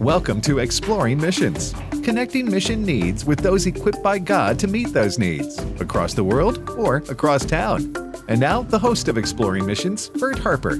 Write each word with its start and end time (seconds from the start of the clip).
Welcome 0.00 0.40
to 0.42 0.60
Exploring 0.60 1.20
Missions, 1.20 1.74
connecting 2.04 2.48
mission 2.48 2.84
needs 2.84 3.24
with 3.24 3.40
those 3.40 3.66
equipped 3.66 4.00
by 4.00 4.20
God 4.20 4.56
to 4.60 4.68
meet 4.68 4.92
those 4.92 5.18
needs 5.18 5.58
across 5.80 6.14
the 6.14 6.22
world 6.22 6.70
or 6.70 6.98
across 7.08 7.44
town. 7.44 8.14
And 8.28 8.38
now, 8.38 8.62
the 8.62 8.78
host 8.78 9.08
of 9.08 9.18
Exploring 9.18 9.66
Missions, 9.66 10.08
Bert 10.10 10.38
Harper. 10.38 10.76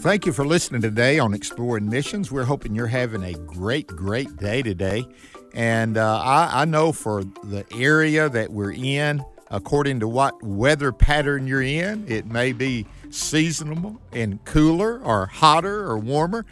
Thank 0.00 0.24
you 0.24 0.32
for 0.32 0.46
listening 0.46 0.80
today 0.80 1.18
on 1.18 1.34
Exploring 1.34 1.90
Missions. 1.90 2.32
We're 2.32 2.44
hoping 2.44 2.74
you're 2.74 2.86
having 2.86 3.22
a 3.22 3.34
great, 3.34 3.86
great 3.88 4.34
day 4.38 4.62
today. 4.62 5.06
And 5.52 5.98
uh, 5.98 6.22
I, 6.22 6.62
I 6.62 6.64
know 6.64 6.92
for 6.92 7.22
the 7.22 7.66
area 7.74 8.30
that 8.30 8.50
we're 8.50 8.72
in, 8.72 9.22
according 9.50 10.00
to 10.00 10.08
what 10.08 10.42
weather 10.42 10.90
pattern 10.90 11.46
you're 11.46 11.60
in, 11.60 12.06
it 12.08 12.24
may 12.24 12.54
be 12.54 12.86
seasonable 13.10 14.00
and 14.10 14.42
cooler 14.46 15.00
or 15.00 15.26
hotter 15.26 15.84
or 15.84 15.98
warmer. 15.98 16.46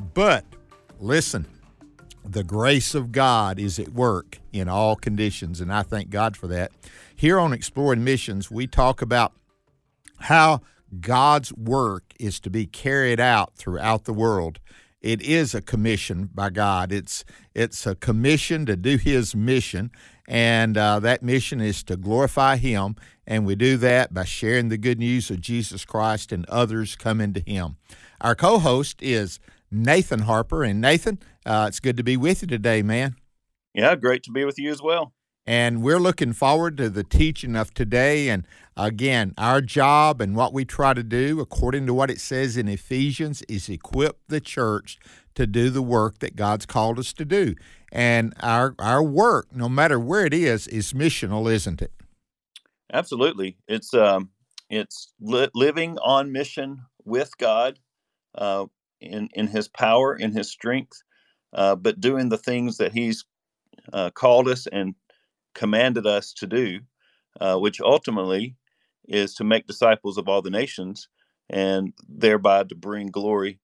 But 0.00 0.44
listen, 0.98 1.46
the 2.24 2.44
grace 2.44 2.94
of 2.94 3.12
God 3.12 3.58
is 3.58 3.78
at 3.78 3.90
work 3.90 4.38
in 4.52 4.68
all 4.68 4.96
conditions, 4.96 5.60
and 5.60 5.72
I 5.72 5.82
thank 5.82 6.10
God 6.10 6.36
for 6.36 6.46
that. 6.48 6.72
Here 7.14 7.38
on 7.38 7.52
Exploring 7.52 8.02
Missions, 8.02 8.50
we 8.50 8.66
talk 8.66 9.02
about 9.02 9.32
how 10.20 10.62
God's 11.00 11.52
work 11.52 12.04
is 12.18 12.40
to 12.40 12.50
be 12.50 12.66
carried 12.66 13.20
out 13.20 13.54
throughout 13.56 14.04
the 14.04 14.12
world. 14.12 14.58
It 15.00 15.22
is 15.22 15.54
a 15.54 15.62
commission 15.62 16.28
by 16.34 16.50
God. 16.50 16.92
It's 16.92 17.24
it's 17.54 17.86
a 17.86 17.94
commission 17.94 18.66
to 18.66 18.76
do 18.76 18.96
His 18.96 19.34
mission, 19.34 19.90
and 20.28 20.76
uh, 20.76 21.00
that 21.00 21.22
mission 21.22 21.60
is 21.60 21.82
to 21.84 21.96
glorify 21.96 22.56
Him. 22.56 22.96
And 23.26 23.46
we 23.46 23.54
do 23.54 23.76
that 23.78 24.12
by 24.12 24.24
sharing 24.24 24.68
the 24.68 24.76
good 24.76 24.98
news 24.98 25.30
of 25.30 25.40
Jesus 25.40 25.84
Christ 25.84 26.32
and 26.32 26.44
others 26.46 26.96
coming 26.96 27.32
to 27.32 27.40
Him. 27.40 27.76
Our 28.20 28.34
co-host 28.34 29.00
is 29.00 29.40
Nathan 29.70 30.20
Harper, 30.20 30.64
and 30.64 30.80
Nathan, 30.80 31.18
uh, 31.46 31.66
it's 31.68 31.80
good 31.80 31.96
to 31.96 32.02
be 32.02 32.16
with 32.16 32.42
you 32.42 32.48
today, 32.48 32.82
man. 32.82 33.16
Yeah, 33.74 33.94
great 33.94 34.22
to 34.24 34.32
be 34.32 34.44
with 34.44 34.58
you 34.58 34.70
as 34.70 34.82
well. 34.82 35.12
And 35.46 35.82
we're 35.82 35.98
looking 35.98 36.32
forward 36.32 36.76
to 36.76 36.90
the 36.90 37.02
teaching 37.02 37.56
of 37.56 37.72
today. 37.72 38.28
And 38.28 38.46
again, 38.76 39.34
our 39.38 39.60
job 39.60 40.20
and 40.20 40.36
what 40.36 40.52
we 40.52 40.64
try 40.64 40.94
to 40.94 41.02
do, 41.02 41.40
according 41.40 41.86
to 41.86 41.94
what 41.94 42.10
it 42.10 42.20
says 42.20 42.56
in 42.56 42.68
Ephesians, 42.68 43.42
is 43.48 43.68
equip 43.68 44.18
the 44.28 44.40
church 44.40 44.98
to 45.34 45.46
do 45.46 45.70
the 45.70 45.82
work 45.82 46.18
that 46.18 46.36
God's 46.36 46.66
called 46.66 46.98
us 46.98 47.12
to 47.14 47.24
do. 47.24 47.54
And 47.90 48.34
our 48.40 48.74
our 48.78 49.02
work, 49.02 49.48
no 49.54 49.68
matter 49.68 49.98
where 49.98 50.24
it 50.24 50.34
is, 50.34 50.68
is 50.68 50.92
missional, 50.92 51.50
isn't 51.50 51.80
it? 51.82 51.92
Absolutely. 52.92 53.56
It's 53.66 53.94
um, 53.94 54.30
it's 54.68 55.12
li- 55.20 55.50
living 55.54 55.98
on 55.98 56.30
mission 56.30 56.82
with 57.04 57.36
God, 57.38 57.78
uh, 58.34 58.66
in 59.00 59.28
in 59.34 59.48
His 59.48 59.68
power, 59.68 60.14
in 60.14 60.32
His 60.32 60.50
strength, 60.50 61.02
uh, 61.52 61.76
but 61.76 62.00
doing 62.00 62.28
the 62.28 62.38
things 62.38 62.78
that 62.78 62.92
He's 62.92 63.24
uh, 63.92 64.10
called 64.10 64.48
us 64.48 64.66
and 64.66 64.94
commanded 65.54 66.06
us 66.06 66.32
to 66.34 66.46
do, 66.46 66.80
uh, 67.40 67.56
which 67.56 67.80
ultimately 67.80 68.56
is 69.08 69.34
to 69.34 69.44
make 69.44 69.66
disciples 69.66 70.18
of 70.18 70.28
all 70.28 70.42
the 70.42 70.50
nations 70.50 71.08
and 71.48 71.92
thereby 72.08 72.64
to 72.64 72.74
bring 72.74 73.08
glory 73.08 73.58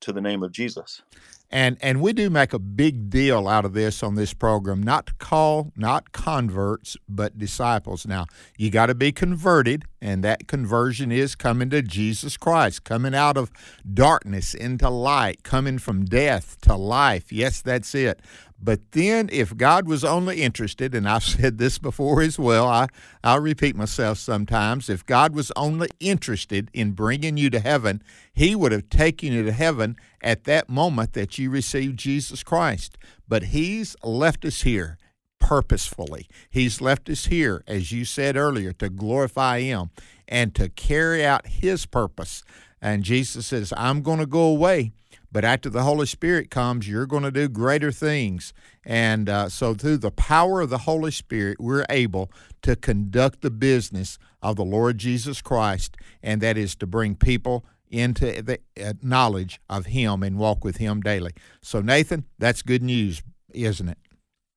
to 0.00 0.12
the 0.12 0.20
name 0.20 0.42
of 0.42 0.52
Jesus. 0.52 1.02
And 1.50 1.78
and 1.80 2.00
we 2.00 2.12
do 2.12 2.28
make 2.28 2.52
a 2.52 2.58
big 2.58 3.08
deal 3.08 3.46
out 3.46 3.64
of 3.64 3.72
this 3.72 4.02
on 4.02 4.16
this 4.16 4.34
program, 4.34 4.82
not 4.82 5.06
to 5.06 5.14
call 5.14 5.72
not 5.76 6.10
converts, 6.10 6.96
but 7.08 7.38
disciples. 7.38 8.04
Now, 8.04 8.26
you 8.58 8.68
got 8.70 8.86
to 8.86 8.96
be 8.96 9.12
converted, 9.12 9.84
and 10.00 10.24
that 10.24 10.48
conversion 10.48 11.12
is 11.12 11.36
coming 11.36 11.70
to 11.70 11.82
Jesus 11.82 12.36
Christ, 12.36 12.82
coming 12.82 13.14
out 13.14 13.36
of 13.36 13.52
darkness 13.94 14.54
into 14.54 14.90
light, 14.90 15.44
coming 15.44 15.78
from 15.78 16.04
death 16.04 16.60
to 16.62 16.74
life. 16.74 17.32
Yes, 17.32 17.62
that's 17.62 17.94
it. 17.94 18.20
But 18.58 18.92
then, 18.92 19.28
if 19.30 19.56
God 19.56 19.86
was 19.86 20.04
only 20.04 20.42
interested, 20.42 20.94
and 20.94 21.08
I've 21.08 21.24
said 21.24 21.58
this 21.58 21.78
before 21.78 22.22
as 22.22 22.38
well, 22.38 22.66
I, 22.66 22.88
I'll 23.22 23.40
repeat 23.40 23.76
myself 23.76 24.18
sometimes. 24.18 24.88
If 24.88 25.04
God 25.04 25.34
was 25.34 25.52
only 25.56 25.88
interested 26.00 26.70
in 26.72 26.92
bringing 26.92 27.36
you 27.36 27.50
to 27.50 27.60
heaven, 27.60 28.02
He 28.32 28.54
would 28.54 28.72
have 28.72 28.88
taken 28.88 29.32
you 29.32 29.44
to 29.44 29.52
heaven 29.52 29.96
at 30.22 30.44
that 30.44 30.68
moment 30.68 31.12
that 31.12 31.38
you 31.38 31.50
received 31.50 31.98
Jesus 31.98 32.42
Christ. 32.42 32.96
But 33.28 33.44
He's 33.44 33.96
left 34.02 34.44
us 34.44 34.62
here 34.62 34.98
purposefully. 35.38 36.26
He's 36.50 36.80
left 36.80 37.08
us 37.08 37.26
here, 37.26 37.62
as 37.66 37.92
you 37.92 38.04
said 38.04 38.36
earlier, 38.36 38.72
to 38.74 38.88
glorify 38.88 39.60
Him 39.60 39.90
and 40.26 40.54
to 40.54 40.68
carry 40.68 41.24
out 41.24 41.46
His 41.46 41.86
purpose. 41.86 42.42
And 42.80 43.02
Jesus 43.02 43.46
says, 43.46 43.72
I'm 43.76 44.02
going 44.02 44.18
to 44.18 44.26
go 44.26 44.42
away 44.42 44.92
but 45.36 45.44
after 45.44 45.68
the 45.68 45.82
Holy 45.82 46.06
Spirit 46.06 46.50
comes, 46.50 46.88
you're 46.88 47.04
going 47.04 47.22
to 47.22 47.30
do 47.30 47.46
greater 47.46 47.92
things. 47.92 48.54
And 48.86 49.28
uh, 49.28 49.50
so, 49.50 49.74
through 49.74 49.98
the 49.98 50.10
power 50.10 50.62
of 50.62 50.70
the 50.70 50.78
Holy 50.78 51.10
Spirit, 51.10 51.58
we're 51.60 51.84
able 51.90 52.30
to 52.62 52.74
conduct 52.74 53.42
the 53.42 53.50
business 53.50 54.18
of 54.40 54.56
the 54.56 54.64
Lord 54.64 54.96
Jesus 54.96 55.42
Christ, 55.42 55.98
and 56.22 56.40
that 56.40 56.56
is 56.56 56.74
to 56.76 56.86
bring 56.86 57.16
people 57.16 57.66
into 57.90 58.40
the 58.40 58.60
uh, 58.82 58.94
knowledge 59.02 59.60
of 59.68 59.84
Him 59.84 60.22
and 60.22 60.38
walk 60.38 60.64
with 60.64 60.78
Him 60.78 61.02
daily. 61.02 61.32
So, 61.60 61.82
Nathan, 61.82 62.24
that's 62.38 62.62
good 62.62 62.82
news, 62.82 63.22
isn't 63.52 63.90
it? 63.90 63.98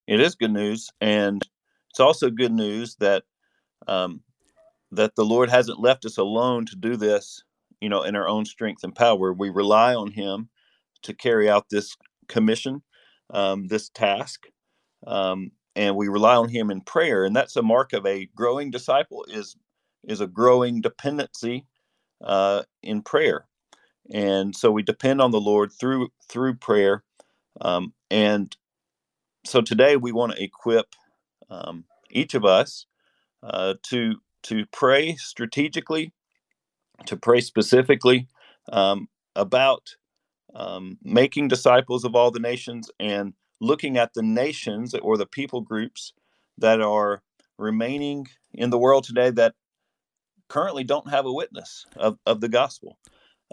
It 0.07 0.21
is 0.21 0.35
good 0.35 0.53
news, 0.53 0.89
and 1.01 1.45
it's 1.89 1.99
also 1.99 2.29
good 2.29 2.53
news 2.53 2.95
that 3.01 3.25
um, 3.85 4.21
that 4.93 5.17
the 5.17 5.25
Lord 5.25 5.49
hasn't 5.49 5.81
left 5.81 6.05
us 6.05 6.17
alone 6.17 6.65
to 6.67 6.77
do 6.77 6.95
this, 6.95 7.43
you 7.81 7.89
know, 7.89 8.03
in 8.03 8.15
our 8.15 8.29
own 8.29 8.45
strength 8.45 8.85
and 8.85 8.95
power. 8.95 9.33
We 9.33 9.49
rely 9.49 9.93
on 9.93 10.11
Him 10.11 10.47
to 11.03 11.13
carry 11.13 11.49
out 11.49 11.67
this 11.69 11.95
commission, 12.27 12.83
um, 13.33 13.67
this 13.67 13.89
task, 13.89 14.47
um, 15.07 15.51
and 15.75 15.95
we 15.95 16.07
rely 16.07 16.35
on 16.35 16.49
Him 16.49 16.71
in 16.71 16.81
prayer. 16.81 17.23
And 17.25 17.35
that's 17.35 17.55
a 17.55 17.61
mark 17.61 17.93
of 17.93 18.05
a 18.05 18.27
growing 18.35 18.71
disciple 18.71 19.25
is 19.29 19.55
is 20.07 20.21
a 20.21 20.27
growing 20.27 20.81
dependency 20.81 21.65
uh, 22.23 22.63
in 22.83 23.01
prayer. 23.01 23.45
And 24.11 24.55
so 24.55 24.71
we 24.71 24.83
depend 24.83 25.21
on 25.21 25.31
the 25.31 25.41
Lord 25.41 25.71
through 25.71 26.09
through 26.29 26.55
prayer. 26.55 27.03
Um, 27.61 27.93
and 28.09 28.55
so 29.45 29.61
today 29.61 29.97
we 29.97 30.11
want 30.11 30.33
to 30.33 30.43
equip 30.43 30.87
um, 31.49 31.85
each 32.11 32.33
of 32.33 32.45
us 32.45 32.85
uh, 33.43 33.75
to 33.83 34.15
to 34.43 34.65
pray 34.71 35.15
strategically, 35.15 36.13
to 37.05 37.17
pray 37.17 37.41
specifically 37.41 38.27
um, 38.71 39.07
about 39.35 39.95
um, 40.55 40.97
making 41.03 41.47
disciples 41.47 42.03
of 42.03 42.15
all 42.15 42.31
the 42.31 42.39
nations 42.39 42.89
and 42.99 43.33
looking 43.61 43.97
at 43.97 44.13
the 44.13 44.23
nations 44.23 44.93
or 44.95 45.17
the 45.17 45.25
people 45.25 45.61
groups 45.61 46.13
that 46.57 46.81
are 46.81 47.21
remaining 47.57 48.27
in 48.53 48.69
the 48.69 48.79
world 48.79 49.03
today 49.03 49.29
that 49.29 49.53
currently 50.47 50.83
don't 50.83 51.09
have 51.09 51.25
a 51.25 51.33
witness 51.33 51.85
of, 51.95 52.17
of 52.25 52.41
the 52.41 52.49
gospel. 52.49 52.97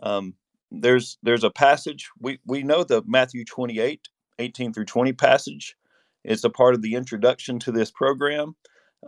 Um, 0.03 0.35
there's 0.71 1.17
there's 1.23 1.45
a 1.45 1.51
passage 1.51 2.09
we 2.21 2.41
we 2.45 2.63
know 2.63 2.83
the 2.83 3.03
Matthew 3.07 3.45
28 3.45 4.09
18 4.39 4.73
through 4.73 4.85
20 4.85 5.13
passage. 5.13 5.77
It's 6.25 6.45
a 6.45 6.51
part 6.51 6.75
of 6.75 6.83
the 6.83 6.95
introduction 6.95 7.59
to 7.61 7.73
this 7.73 7.91
program. 7.91 8.57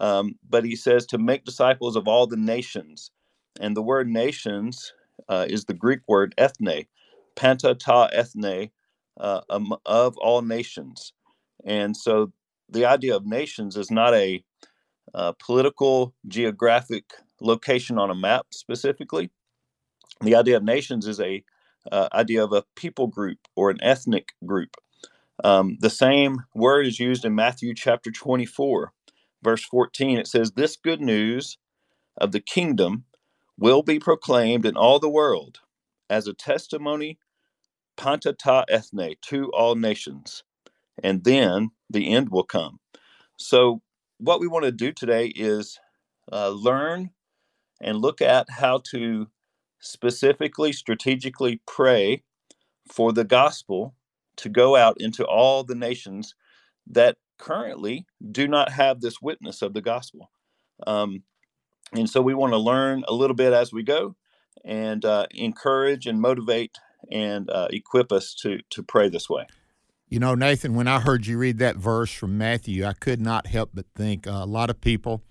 Um, 0.00 0.36
but 0.48 0.64
he 0.64 0.76
says 0.76 1.06
to 1.06 1.18
make 1.18 1.44
disciples 1.44 1.96
of 1.96 2.06
all 2.06 2.26
the 2.26 2.36
nations. 2.36 3.10
And 3.60 3.76
the 3.76 3.82
word 3.82 4.08
nations 4.08 4.92
uh, 5.28 5.46
is 5.48 5.64
the 5.64 5.74
Greek 5.74 6.00
word 6.06 6.34
ethne, 6.38 6.86
panta 7.38 7.74
ta 7.74 8.06
ethne, 8.12 8.70
uh, 9.18 9.40
um, 9.48 9.74
of 9.86 10.18
all 10.18 10.42
nations. 10.42 11.12
And 11.64 11.96
so 11.96 12.32
the 12.68 12.84
idea 12.84 13.14
of 13.16 13.24
nations 13.24 13.76
is 13.76 13.90
not 13.90 14.12
a 14.14 14.44
uh, 15.14 15.32
political 15.44 16.14
geographic 16.26 17.04
location 17.40 17.98
on 17.98 18.10
a 18.10 18.14
map 18.14 18.46
specifically. 18.52 19.30
The 20.20 20.34
idea 20.34 20.56
of 20.56 20.64
nations 20.64 21.06
is 21.06 21.20
a 21.20 21.44
uh, 21.92 22.08
idea 22.12 22.42
of 22.42 22.52
a 22.52 22.64
people 22.76 23.06
group 23.06 23.38
or 23.56 23.70
an 23.70 23.78
ethnic 23.82 24.30
group. 24.44 24.76
Um, 25.44 25.78
the 25.80 25.90
same 25.90 26.44
word 26.54 26.86
is 26.86 26.98
used 26.98 27.24
in 27.24 27.34
Matthew 27.34 27.72
chapter 27.74 28.10
24, 28.10 28.92
verse 29.42 29.64
14. 29.64 30.18
It 30.18 30.26
says, 30.26 30.52
This 30.52 30.76
good 30.76 31.00
news 31.00 31.58
of 32.16 32.32
the 32.32 32.40
kingdom 32.40 33.04
will 33.56 33.82
be 33.82 33.98
proclaimed 33.98 34.66
in 34.66 34.76
all 34.76 34.98
the 34.98 35.08
world 35.08 35.60
as 36.10 36.26
a 36.26 36.34
testimony 36.34 37.18
panta 37.98 38.32
ta 38.32 38.64
ethne, 38.70 39.16
to 39.22 39.50
all 39.50 39.74
nations, 39.74 40.44
and 41.02 41.24
then 41.24 41.70
the 41.90 42.14
end 42.14 42.30
will 42.30 42.44
come. 42.44 42.80
So, 43.36 43.82
what 44.18 44.40
we 44.40 44.48
want 44.48 44.64
to 44.64 44.72
do 44.72 44.92
today 44.92 45.26
is 45.26 45.78
uh, 46.32 46.48
learn 46.48 47.10
and 47.80 47.98
look 47.98 48.22
at 48.22 48.48
how 48.48 48.80
to 48.90 49.28
specifically, 49.80 50.72
strategically 50.72 51.60
pray 51.66 52.22
for 52.90 53.12
the 53.12 53.24
gospel 53.24 53.94
to 54.36 54.48
go 54.48 54.76
out 54.76 55.00
into 55.00 55.24
all 55.24 55.62
the 55.64 55.74
nations 55.74 56.34
that 56.86 57.16
currently 57.38 58.06
do 58.32 58.48
not 58.48 58.72
have 58.72 59.00
this 59.00 59.20
witness 59.20 59.62
of 59.62 59.74
the 59.74 59.82
gospel. 59.82 60.30
Um, 60.86 61.22
and 61.92 62.08
so 62.08 62.20
we 62.20 62.34
want 62.34 62.52
to 62.52 62.58
learn 62.58 63.04
a 63.08 63.14
little 63.14 63.36
bit 63.36 63.52
as 63.52 63.72
we 63.72 63.82
go 63.82 64.16
and 64.64 65.04
uh, 65.04 65.26
encourage 65.30 66.06
and 66.06 66.20
motivate 66.20 66.76
and 67.10 67.50
uh, 67.50 67.68
equip 67.70 68.12
us 68.12 68.34
to, 68.34 68.58
to 68.70 68.82
pray 68.82 69.08
this 69.08 69.28
way. 69.28 69.46
You 70.08 70.20
know, 70.20 70.34
Nathan, 70.34 70.74
when 70.74 70.88
I 70.88 71.00
heard 71.00 71.26
you 71.26 71.36
read 71.36 71.58
that 71.58 71.76
verse 71.76 72.10
from 72.10 72.38
Matthew, 72.38 72.86
I 72.86 72.94
could 72.94 73.20
not 73.20 73.46
help 73.46 73.70
but 73.74 73.84
think 73.94 74.26
uh, 74.26 74.30
a 74.30 74.46
lot 74.46 74.70
of 74.70 74.80
people, 74.80 75.22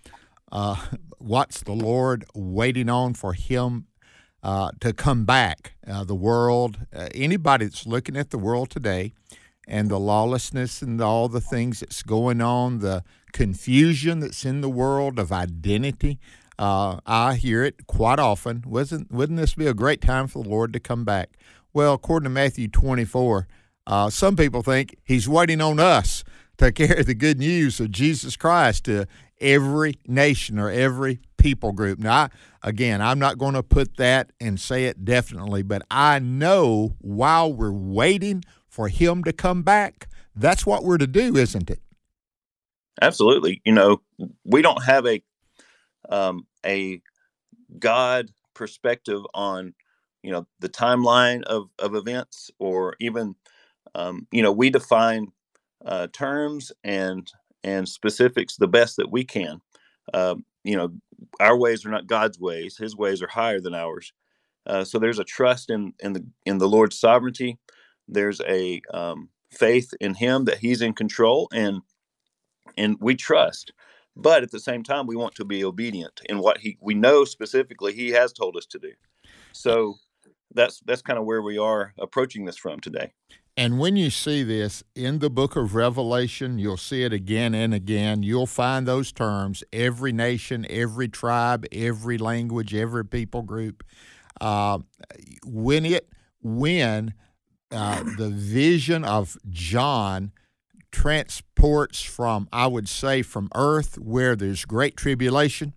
uh, 0.51 0.75
what's 1.17 1.61
the 1.61 1.73
Lord 1.73 2.25
waiting 2.35 2.89
on 2.89 3.15
for 3.15 3.33
Him 3.33 3.87
uh, 4.43 4.69
to 4.81 4.93
come 4.93 5.25
back? 5.25 5.73
Uh, 5.87 6.03
the 6.03 6.15
world, 6.15 6.79
uh, 6.95 7.09
anybody 7.15 7.65
that's 7.65 7.87
looking 7.87 8.15
at 8.15 8.29
the 8.29 8.37
world 8.37 8.69
today 8.69 9.13
and 9.67 9.89
the 9.89 9.99
lawlessness 9.99 10.81
and 10.81 11.01
all 11.01 11.27
the 11.27 11.41
things 11.41 11.79
that's 11.79 12.03
going 12.03 12.39
on, 12.39 12.79
the 12.79 13.03
confusion 13.33 14.19
that's 14.19 14.45
in 14.45 14.61
the 14.61 14.69
world 14.69 15.19
of 15.19 15.31
identity. 15.31 16.19
Uh, 16.59 16.99
I 17.05 17.35
hear 17.35 17.63
it 17.63 17.85
quite 17.87 18.19
often. 18.19 18.63
Wasn't 18.65 19.11
wouldn't 19.11 19.37
this 19.37 19.53
be 19.53 19.67
a 19.67 19.73
great 19.73 20.01
time 20.01 20.27
for 20.27 20.41
the 20.41 20.49
Lord 20.49 20.73
to 20.73 20.79
come 20.79 21.03
back? 21.03 21.37
Well, 21.73 21.93
according 21.93 22.25
to 22.25 22.29
Matthew 22.29 22.67
24, 22.67 23.47
uh, 23.85 24.09
some 24.09 24.35
people 24.35 24.63
think 24.63 24.97
he's 25.03 25.29
waiting 25.29 25.61
on 25.61 25.79
us 25.79 26.23
to 26.57 26.71
carry 26.73 27.03
the 27.03 27.13
good 27.13 27.39
news 27.39 27.79
of 27.79 27.91
Jesus 27.91 28.35
Christ 28.35 28.85
to 28.85 29.07
every 29.39 29.95
nation 30.07 30.59
or 30.59 30.69
every 30.69 31.19
people 31.37 31.71
group. 31.71 31.99
Now, 31.99 32.13
I, 32.13 32.29
again, 32.63 33.01
I'm 33.01 33.19
not 33.19 33.37
going 33.37 33.53
to 33.53 33.63
put 33.63 33.97
that 33.97 34.31
and 34.39 34.59
say 34.59 34.85
it 34.85 35.05
definitely, 35.05 35.63
but 35.63 35.83
I 35.91 36.19
know 36.19 36.95
while 36.99 37.53
we're 37.53 37.71
waiting 37.71 38.43
for 38.67 38.89
him 38.89 39.23
to 39.23 39.33
come 39.33 39.63
back, 39.63 40.07
that's 40.35 40.65
what 40.65 40.83
we're 40.83 40.97
to 40.97 41.07
do, 41.07 41.35
isn't 41.35 41.69
it? 41.69 41.81
Absolutely. 43.01 43.61
You 43.65 43.73
know, 43.73 44.01
we 44.43 44.61
don't 44.61 44.83
have 44.83 45.05
a 45.05 45.21
um, 46.09 46.47
a 46.65 47.01
God 47.77 48.29
perspective 48.53 49.21
on 49.33 49.73
you 50.27 50.33
know 50.33 50.45
the 50.59 50.67
timeline 50.67 51.41
of 51.43 51.69
of 51.79 51.95
events 51.95 52.51
or 52.59 52.97
even 52.99 53.33
um, 53.95 54.27
you 54.29 54.43
know 54.43 54.51
we 54.51 54.69
define 54.69 55.31
uh, 55.85 56.07
terms 56.11 56.73
and 56.83 57.31
and 57.63 57.87
specifics 57.87 58.57
the 58.57 58.67
best 58.67 58.97
that 58.97 59.09
we 59.09 59.23
can. 59.23 59.61
Um, 60.13 60.43
you 60.65 60.75
know 60.75 60.89
our 61.39 61.57
ways 61.57 61.85
are 61.85 61.89
not 61.89 62.07
god's 62.07 62.37
ways 62.37 62.75
his 62.75 62.93
ways 62.93 63.21
are 63.21 63.29
higher 63.29 63.61
than 63.61 63.73
ours. 63.73 64.11
Uh, 64.65 64.83
so 64.83 64.99
there's 64.99 65.17
a 65.17 65.23
trust 65.23 65.69
in 65.69 65.93
in 65.99 66.11
the 66.11 66.25
in 66.45 66.57
the 66.57 66.67
lord's 66.67 66.99
sovereignty. 66.99 67.57
There's 68.09 68.41
a 68.41 68.81
um, 68.93 69.29
faith 69.49 69.93
in 70.01 70.13
him 70.15 70.43
that 70.43 70.57
he's 70.57 70.81
in 70.81 70.91
control 70.91 71.47
and 71.53 71.83
and 72.77 72.97
we 72.99 73.15
trust. 73.15 73.71
But 74.13 74.43
at 74.43 74.51
the 74.51 74.59
same 74.59 74.83
time 74.83 75.07
we 75.07 75.15
want 75.15 75.35
to 75.35 75.45
be 75.45 75.63
obedient 75.63 76.19
in 76.25 76.39
what 76.39 76.57
he 76.57 76.77
we 76.81 76.95
know 76.95 77.23
specifically 77.23 77.93
he 77.93 78.09
has 78.09 78.33
told 78.33 78.57
us 78.57 78.65
to 78.65 78.79
do. 78.79 78.91
So 79.53 79.95
that's 80.53 80.81
that's 80.85 81.01
kind 81.01 81.19
of 81.19 81.25
where 81.25 81.41
we 81.41 81.57
are 81.57 81.93
approaching 81.97 82.45
this 82.45 82.57
from 82.57 82.79
today 82.79 83.11
and 83.59 83.79
when 83.79 83.95
you 83.95 84.11
see 84.11 84.43
this 84.43 84.83
in 84.95 85.17
the 85.17 85.31
book 85.31 85.55
of 85.55 85.73
Revelation, 85.73 86.59
you'll 86.59 86.77
see 86.77 87.01
it 87.01 87.11
again 87.11 87.55
and 87.55 87.73
again. 87.73 88.21
You'll 88.21 88.45
find 88.45 88.87
those 88.87 89.11
terms 89.11 89.63
every 89.73 90.11
nation, 90.11 90.67
every 90.69 91.07
tribe, 91.07 91.65
every 91.71 92.19
language, 92.19 92.75
every 92.75 93.03
people 93.03 93.41
group. 93.41 93.83
Uh, 94.39 94.77
when 95.43 95.87
it, 95.87 96.07
when 96.39 97.15
uh, 97.71 98.03
the 98.17 98.29
vision 98.29 99.03
of 99.03 99.35
John 99.49 100.31
transports 100.91 102.03
from, 102.03 102.47
I 102.53 102.67
would 102.67 102.87
say, 102.87 103.23
from 103.23 103.49
earth 103.55 103.97
where 103.97 104.35
there's 104.35 104.65
great 104.65 104.95
tribulation 104.95 105.73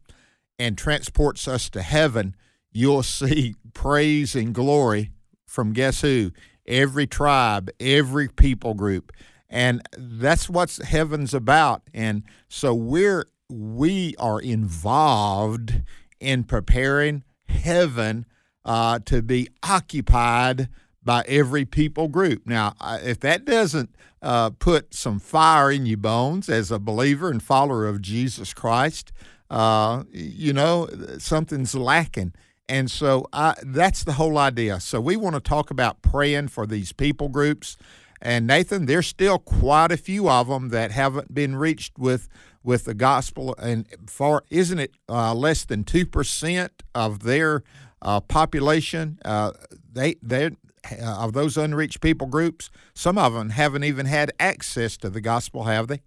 and 0.58 0.76
transports 0.76 1.48
us 1.48 1.70
to 1.70 1.80
heaven, 1.80 2.36
you'll 2.72 3.02
see 3.02 3.54
praise 3.74 4.34
and 4.34 4.54
glory 4.54 5.10
from 5.46 5.72
guess 5.72 6.00
who? 6.00 6.30
every 6.70 7.06
tribe, 7.06 7.70
every 7.78 8.28
people 8.28 8.74
group. 8.74 9.12
And 9.48 9.82
that's 9.98 10.48
what 10.48 10.70
heaven's 10.76 11.34
about. 11.34 11.82
And 11.92 12.22
so 12.48 12.72
we're 12.72 13.26
we 13.48 14.14
are 14.16 14.40
involved 14.40 15.82
in 16.20 16.44
preparing 16.44 17.24
heaven 17.48 18.24
uh, 18.64 19.00
to 19.06 19.22
be 19.22 19.48
occupied 19.64 20.68
by 21.02 21.24
every 21.26 21.64
people 21.64 22.06
group. 22.06 22.46
Now, 22.46 22.74
if 23.02 23.18
that 23.20 23.44
doesn't 23.44 23.90
uh, 24.22 24.50
put 24.50 24.94
some 24.94 25.18
fire 25.18 25.72
in 25.72 25.84
your 25.84 25.96
bones 25.96 26.48
as 26.48 26.70
a 26.70 26.78
believer 26.78 27.28
and 27.28 27.42
follower 27.42 27.88
of 27.88 28.00
Jesus 28.00 28.54
Christ, 28.54 29.10
uh, 29.48 30.04
you 30.12 30.52
know, 30.52 30.88
something's 31.18 31.74
lacking. 31.74 32.32
And 32.70 32.88
so 32.88 33.26
I, 33.32 33.56
that's 33.64 34.04
the 34.04 34.12
whole 34.12 34.38
idea. 34.38 34.78
So 34.78 35.00
we 35.00 35.16
want 35.16 35.34
to 35.34 35.40
talk 35.40 35.72
about 35.72 36.02
praying 36.02 36.48
for 36.48 36.66
these 36.66 36.92
people 36.92 37.28
groups. 37.28 37.76
And 38.22 38.46
Nathan, 38.46 38.86
there's 38.86 39.08
still 39.08 39.40
quite 39.40 39.90
a 39.90 39.96
few 39.96 40.30
of 40.30 40.46
them 40.46 40.68
that 40.68 40.92
haven't 40.92 41.34
been 41.34 41.56
reached 41.56 41.98
with 41.98 42.28
with 42.62 42.84
the 42.84 42.94
gospel. 42.94 43.56
And 43.58 43.86
far 44.06 44.44
isn't 44.50 44.78
it 44.78 44.92
uh, 45.08 45.34
less 45.34 45.64
than 45.64 45.82
two 45.82 46.06
percent 46.06 46.84
of 46.94 47.24
their 47.24 47.64
uh, 48.02 48.20
population? 48.20 49.18
Uh, 49.24 49.50
they 49.92 50.14
they 50.22 50.50
uh, 50.92 51.24
of 51.24 51.32
those 51.32 51.56
unreached 51.56 52.00
people 52.00 52.28
groups. 52.28 52.70
Some 52.94 53.18
of 53.18 53.32
them 53.32 53.50
haven't 53.50 53.82
even 53.82 54.06
had 54.06 54.30
access 54.38 54.96
to 54.98 55.10
the 55.10 55.20
gospel, 55.20 55.64
have 55.64 55.88
they? 55.88 56.02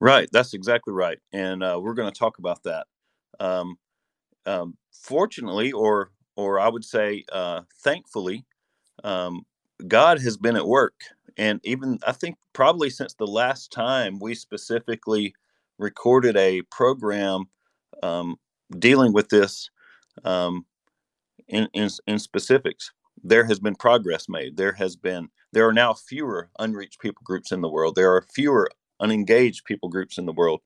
Right. 0.00 0.28
That's 0.32 0.52
exactly 0.52 0.92
right. 0.92 1.18
And 1.32 1.62
uh, 1.62 1.78
we're 1.80 1.94
going 1.94 2.12
to 2.12 2.18
talk 2.18 2.38
about 2.38 2.64
that. 2.64 2.86
Um, 3.38 3.76
um, 4.46 4.76
fortunately, 4.92 5.72
or 5.72 6.10
or 6.36 6.60
I 6.60 6.68
would 6.68 6.84
say 6.84 7.24
uh, 7.32 7.62
thankfully, 7.82 8.44
um, 9.04 9.44
God 9.86 10.20
has 10.20 10.36
been 10.36 10.56
at 10.56 10.66
work, 10.66 10.94
and 11.36 11.60
even 11.64 11.98
I 12.06 12.12
think 12.12 12.36
probably 12.52 12.90
since 12.90 13.14
the 13.14 13.26
last 13.26 13.72
time 13.72 14.18
we 14.20 14.34
specifically 14.34 15.34
recorded 15.78 16.36
a 16.36 16.62
program 16.62 17.44
um, 18.02 18.36
dealing 18.78 19.12
with 19.12 19.28
this 19.28 19.70
um, 20.24 20.64
in, 21.48 21.68
in 21.74 21.90
in 22.06 22.18
specifics, 22.18 22.92
there 23.22 23.44
has 23.44 23.60
been 23.60 23.74
progress 23.74 24.28
made. 24.28 24.56
There 24.56 24.72
has 24.72 24.96
been 24.96 25.28
there 25.52 25.68
are 25.68 25.72
now 25.72 25.94
fewer 25.94 26.50
unreached 26.58 27.00
people 27.00 27.22
groups 27.24 27.52
in 27.52 27.60
the 27.60 27.68
world. 27.68 27.94
There 27.94 28.14
are 28.14 28.24
fewer 28.34 28.70
unengaged 29.00 29.64
people 29.64 29.88
groups 29.88 30.18
in 30.18 30.26
the 30.26 30.32
world, 30.32 30.60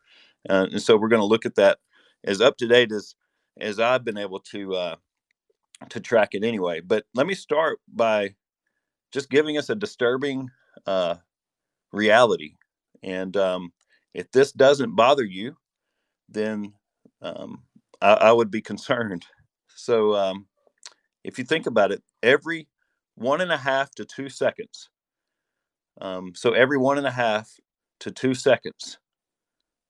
uh, 0.49 0.67
and 0.71 0.83
so 0.83 0.97
we're 0.97 1.09
going 1.09 1.21
to 1.21 1.27
look 1.27 1.47
at 1.47 1.57
that 1.57 1.79
as 2.25 2.41
up 2.41 2.57
to 2.59 2.67
date 2.67 2.93
as 2.93 3.15
as 3.61 3.81
I've 3.81 4.05
been 4.05 4.19
able 4.19 4.41
to 4.41 4.75
uh, 4.75 4.97
to 5.91 6.01
track 6.01 6.31
it 6.33 6.45
anyway. 6.45 6.81
But 6.81 7.05
let 7.15 7.27
me 7.27 7.35
start 7.35 7.81
by 7.89 8.35
just 9.13 9.31
giving 9.31 9.59
us 9.59 9.71
a 9.71 9.75
disturbing 9.75 10.51
uh, 10.87 11.17
reality, 11.93 12.55
and 13.03 13.37
um, 13.37 13.73
if 14.15 14.31
this 14.33 14.53
doesn't 14.53 14.97
bother 14.97 15.25
you, 15.25 15.57
then 16.29 16.73
um, 17.23 17.63
I, 18.01 18.13
I, 18.15 18.33
would 18.33 18.51
be 18.51 18.63
concerned. 18.73 19.27
So 19.75 20.15
um, 20.15 20.47
if 21.25 21.39
you 21.39 21.45
think 21.45 21.67
about 21.67 21.93
it, 21.93 22.03
every 22.23 22.69
one 23.15 23.41
and 23.41 23.53
a 23.53 23.57
half 23.57 23.91
to 23.97 24.05
two 24.05 24.29
seconds. 24.29 24.91
Um, 26.01 26.33
so 26.35 26.53
every 26.53 26.79
one 26.79 26.99
and 26.99 27.07
a 27.07 27.11
half 27.11 27.51
to 28.01 28.11
two 28.11 28.35
seconds, 28.35 28.99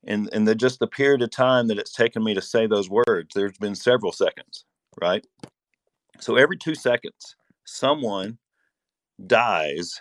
in 0.06 0.28
in 0.32 0.44
the 0.44 0.54
just 0.54 0.78
the 0.78 0.86
period 0.86 1.22
of 1.22 1.30
time 1.30 1.66
that 1.68 1.78
it's 1.78 1.92
taken 1.92 2.24
me 2.24 2.34
to 2.34 2.42
say 2.42 2.66
those 2.66 2.88
words 2.88 3.34
there's 3.34 3.58
been 3.58 3.74
several 3.74 4.12
seconds 4.12 4.64
right? 5.00 5.26
So 6.20 6.36
every 6.36 6.56
two 6.56 6.74
seconds 6.74 7.36
someone 7.64 8.38
dies 9.26 10.00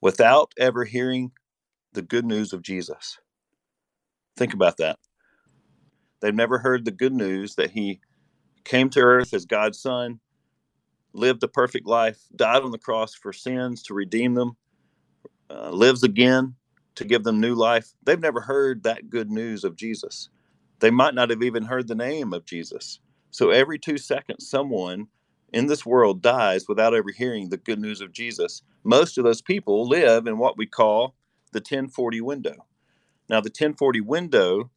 without 0.00 0.52
ever 0.58 0.84
hearing 0.84 1.32
the 1.92 2.02
good 2.02 2.26
news 2.26 2.52
of 2.52 2.62
jesus. 2.62 3.18
Think 4.36 4.52
about 4.52 4.76
that. 4.78 4.98
They've 6.20 6.34
never 6.34 6.58
heard 6.58 6.84
the 6.84 6.90
good 6.90 7.14
news 7.14 7.54
that 7.54 7.70
he 7.70 8.00
came 8.64 8.90
to 8.90 9.00
earth 9.00 9.32
as 9.32 9.44
god's 9.44 9.80
son 9.80 10.18
lived 11.12 11.42
a 11.44 11.48
perfect 11.48 11.86
life 11.86 12.18
died 12.34 12.62
on 12.62 12.72
the 12.72 12.78
cross 12.78 13.14
for 13.14 13.32
sins 13.32 13.82
to 13.84 13.94
redeem 13.94 14.34
them 14.34 14.56
uh, 15.48 15.70
lives 15.70 16.02
again 16.02 16.56
to 16.96 17.04
give 17.04 17.24
them 17.24 17.40
new 17.40 17.54
life, 17.54 17.94
they've 18.04 18.20
never 18.20 18.42
heard 18.42 18.82
that 18.82 19.10
good 19.10 19.30
news 19.30 19.64
of 19.64 19.76
Jesus. 19.76 20.28
They 20.80 20.90
might 20.90 21.14
not 21.14 21.30
have 21.30 21.42
even 21.42 21.64
heard 21.64 21.88
the 21.88 21.94
name 21.94 22.32
of 22.32 22.44
Jesus. 22.44 23.00
So 23.30 23.50
every 23.50 23.78
two 23.78 23.98
seconds, 23.98 24.48
someone 24.48 25.08
in 25.52 25.66
this 25.66 25.86
world 25.86 26.22
dies 26.22 26.68
without 26.68 26.94
ever 26.94 27.10
hearing 27.16 27.48
the 27.48 27.56
good 27.56 27.80
news 27.80 28.00
of 28.00 28.12
Jesus. 28.12 28.62
Most 28.84 29.18
of 29.18 29.24
those 29.24 29.42
people 29.42 29.88
live 29.88 30.26
in 30.26 30.38
what 30.38 30.58
we 30.58 30.66
call 30.66 31.14
the 31.52 31.60
1040 31.60 32.20
window. 32.20 32.66
Now, 33.28 33.40
the 33.40 33.48
1040 33.50 34.00
window 34.02 34.70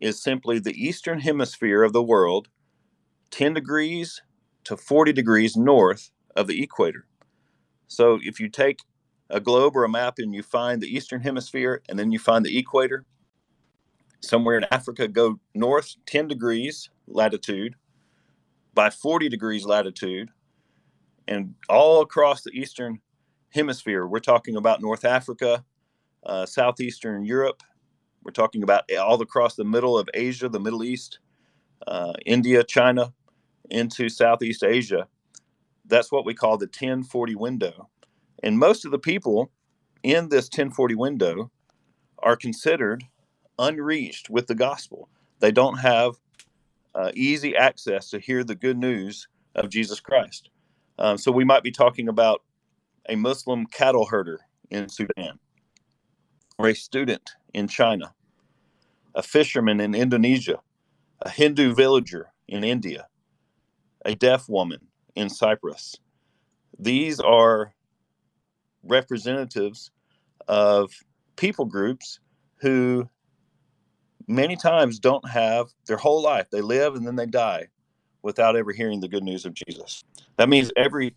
is 0.00 0.22
simply 0.22 0.58
the 0.58 0.74
eastern 0.74 1.20
hemisphere 1.20 1.82
of 1.82 1.92
the 1.92 2.02
world, 2.02 2.48
10 3.30 3.54
degrees 3.54 4.22
to 4.64 4.76
40 4.76 5.12
degrees 5.12 5.56
north 5.56 6.10
of 6.36 6.46
the 6.46 6.62
equator. 6.62 7.06
So 7.88 8.18
if 8.22 8.40
you 8.40 8.48
take 8.48 8.80
a 9.30 9.40
globe 9.40 9.76
or 9.76 9.84
a 9.84 9.88
map 9.88 10.14
and 10.18 10.34
you 10.34 10.42
find 10.42 10.80
the 10.80 10.94
eastern 10.94 11.20
hemisphere 11.20 11.82
and 11.88 11.98
then 11.98 12.10
you 12.10 12.18
find 12.18 12.44
the 12.44 12.58
equator, 12.58 13.04
somewhere 14.20 14.58
in 14.58 14.64
Africa, 14.70 15.08
go 15.08 15.38
north 15.54 15.94
10 16.06 16.28
degrees 16.28 16.90
latitude 17.06 17.74
by 18.74 18.90
40 18.90 19.28
degrees 19.28 19.64
latitude, 19.64 20.30
and 21.26 21.54
all 21.68 22.02
across 22.02 22.42
the 22.42 22.50
eastern 22.50 23.00
hemisphere, 23.50 24.06
we're 24.06 24.20
talking 24.20 24.56
about 24.56 24.82
North 24.82 25.04
Africa, 25.04 25.64
uh, 26.24 26.44
southeastern 26.44 27.24
Europe, 27.24 27.62
we're 28.22 28.32
talking 28.32 28.62
about 28.62 28.84
all 29.00 29.20
across 29.22 29.54
the 29.54 29.64
middle 29.64 29.98
of 29.98 30.08
Asia, 30.12 30.48
the 30.48 30.60
Middle 30.60 30.84
East, 30.84 31.20
uh, 31.86 32.12
India, 32.26 32.62
China, 32.62 33.12
into 33.70 34.08
Southeast 34.08 34.62
Asia. 34.62 35.08
That's 35.86 36.10
what 36.10 36.26
we 36.26 36.34
call 36.34 36.58
the 36.58 36.66
1040 36.66 37.34
window. 37.36 37.88
And 38.42 38.58
most 38.58 38.84
of 38.84 38.90
the 38.90 38.98
people 38.98 39.50
in 40.02 40.28
this 40.28 40.46
1040 40.46 40.94
window 40.94 41.50
are 42.18 42.36
considered 42.36 43.04
unreached 43.58 44.30
with 44.30 44.46
the 44.46 44.54
gospel. 44.54 45.08
They 45.40 45.52
don't 45.52 45.78
have 45.78 46.14
uh, 46.94 47.12
easy 47.14 47.56
access 47.56 48.10
to 48.10 48.18
hear 48.18 48.44
the 48.44 48.54
good 48.54 48.78
news 48.78 49.28
of 49.54 49.70
Jesus 49.70 50.00
Christ. 50.00 50.50
Um, 50.98 51.18
so 51.18 51.30
we 51.30 51.44
might 51.44 51.62
be 51.62 51.70
talking 51.70 52.08
about 52.08 52.42
a 53.08 53.16
Muslim 53.16 53.66
cattle 53.66 54.06
herder 54.06 54.40
in 54.70 54.88
Sudan, 54.88 55.38
or 56.58 56.68
a 56.68 56.74
student 56.74 57.30
in 57.54 57.68
China, 57.68 58.14
a 59.14 59.22
fisherman 59.22 59.80
in 59.80 59.94
Indonesia, 59.94 60.60
a 61.20 61.30
Hindu 61.30 61.74
villager 61.74 62.32
in 62.48 62.64
India, 62.64 63.06
a 64.04 64.14
deaf 64.14 64.48
woman 64.48 64.88
in 65.14 65.28
Cyprus. 65.28 65.96
These 66.78 67.20
are 67.20 67.74
representatives 68.88 69.90
of 70.48 70.92
people 71.36 71.64
groups 71.64 72.20
who 72.56 73.08
many 74.26 74.56
times 74.56 74.98
don't 74.98 75.28
have 75.28 75.66
their 75.86 75.96
whole 75.96 76.22
life. 76.22 76.48
They 76.50 76.60
live 76.60 76.94
and 76.94 77.06
then 77.06 77.16
they 77.16 77.26
die 77.26 77.68
without 78.22 78.56
ever 78.56 78.72
hearing 78.72 79.00
the 79.00 79.08
good 79.08 79.22
news 79.22 79.44
of 79.44 79.54
Jesus. 79.54 80.02
That 80.36 80.48
means 80.48 80.72
every 80.76 81.14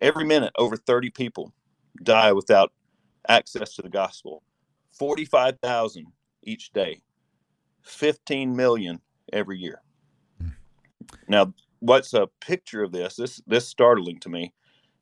every 0.00 0.24
minute 0.24 0.52
over 0.56 0.76
30 0.76 1.10
people 1.10 1.52
die 2.02 2.32
without 2.32 2.72
access 3.28 3.74
to 3.74 3.82
the 3.82 3.88
gospel. 3.88 4.42
45,000 4.98 6.06
each 6.42 6.72
day. 6.72 7.00
15 7.82 8.54
million 8.54 9.00
every 9.32 9.58
year. 9.58 9.80
Hmm. 10.40 10.48
Now, 11.28 11.54
what's 11.80 12.14
a 12.14 12.28
picture 12.40 12.82
of 12.82 12.92
this? 12.92 13.16
This 13.16 13.42
this 13.46 13.68
startling 13.68 14.20
to 14.20 14.28
me. 14.28 14.52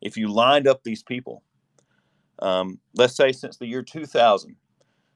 If 0.00 0.16
you 0.16 0.28
lined 0.28 0.66
up 0.66 0.82
these 0.82 1.02
people, 1.02 1.42
um, 2.40 2.78
let's 2.94 3.16
say 3.16 3.32
since 3.32 3.56
the 3.56 3.66
year 3.66 3.82
2000, 3.82 4.56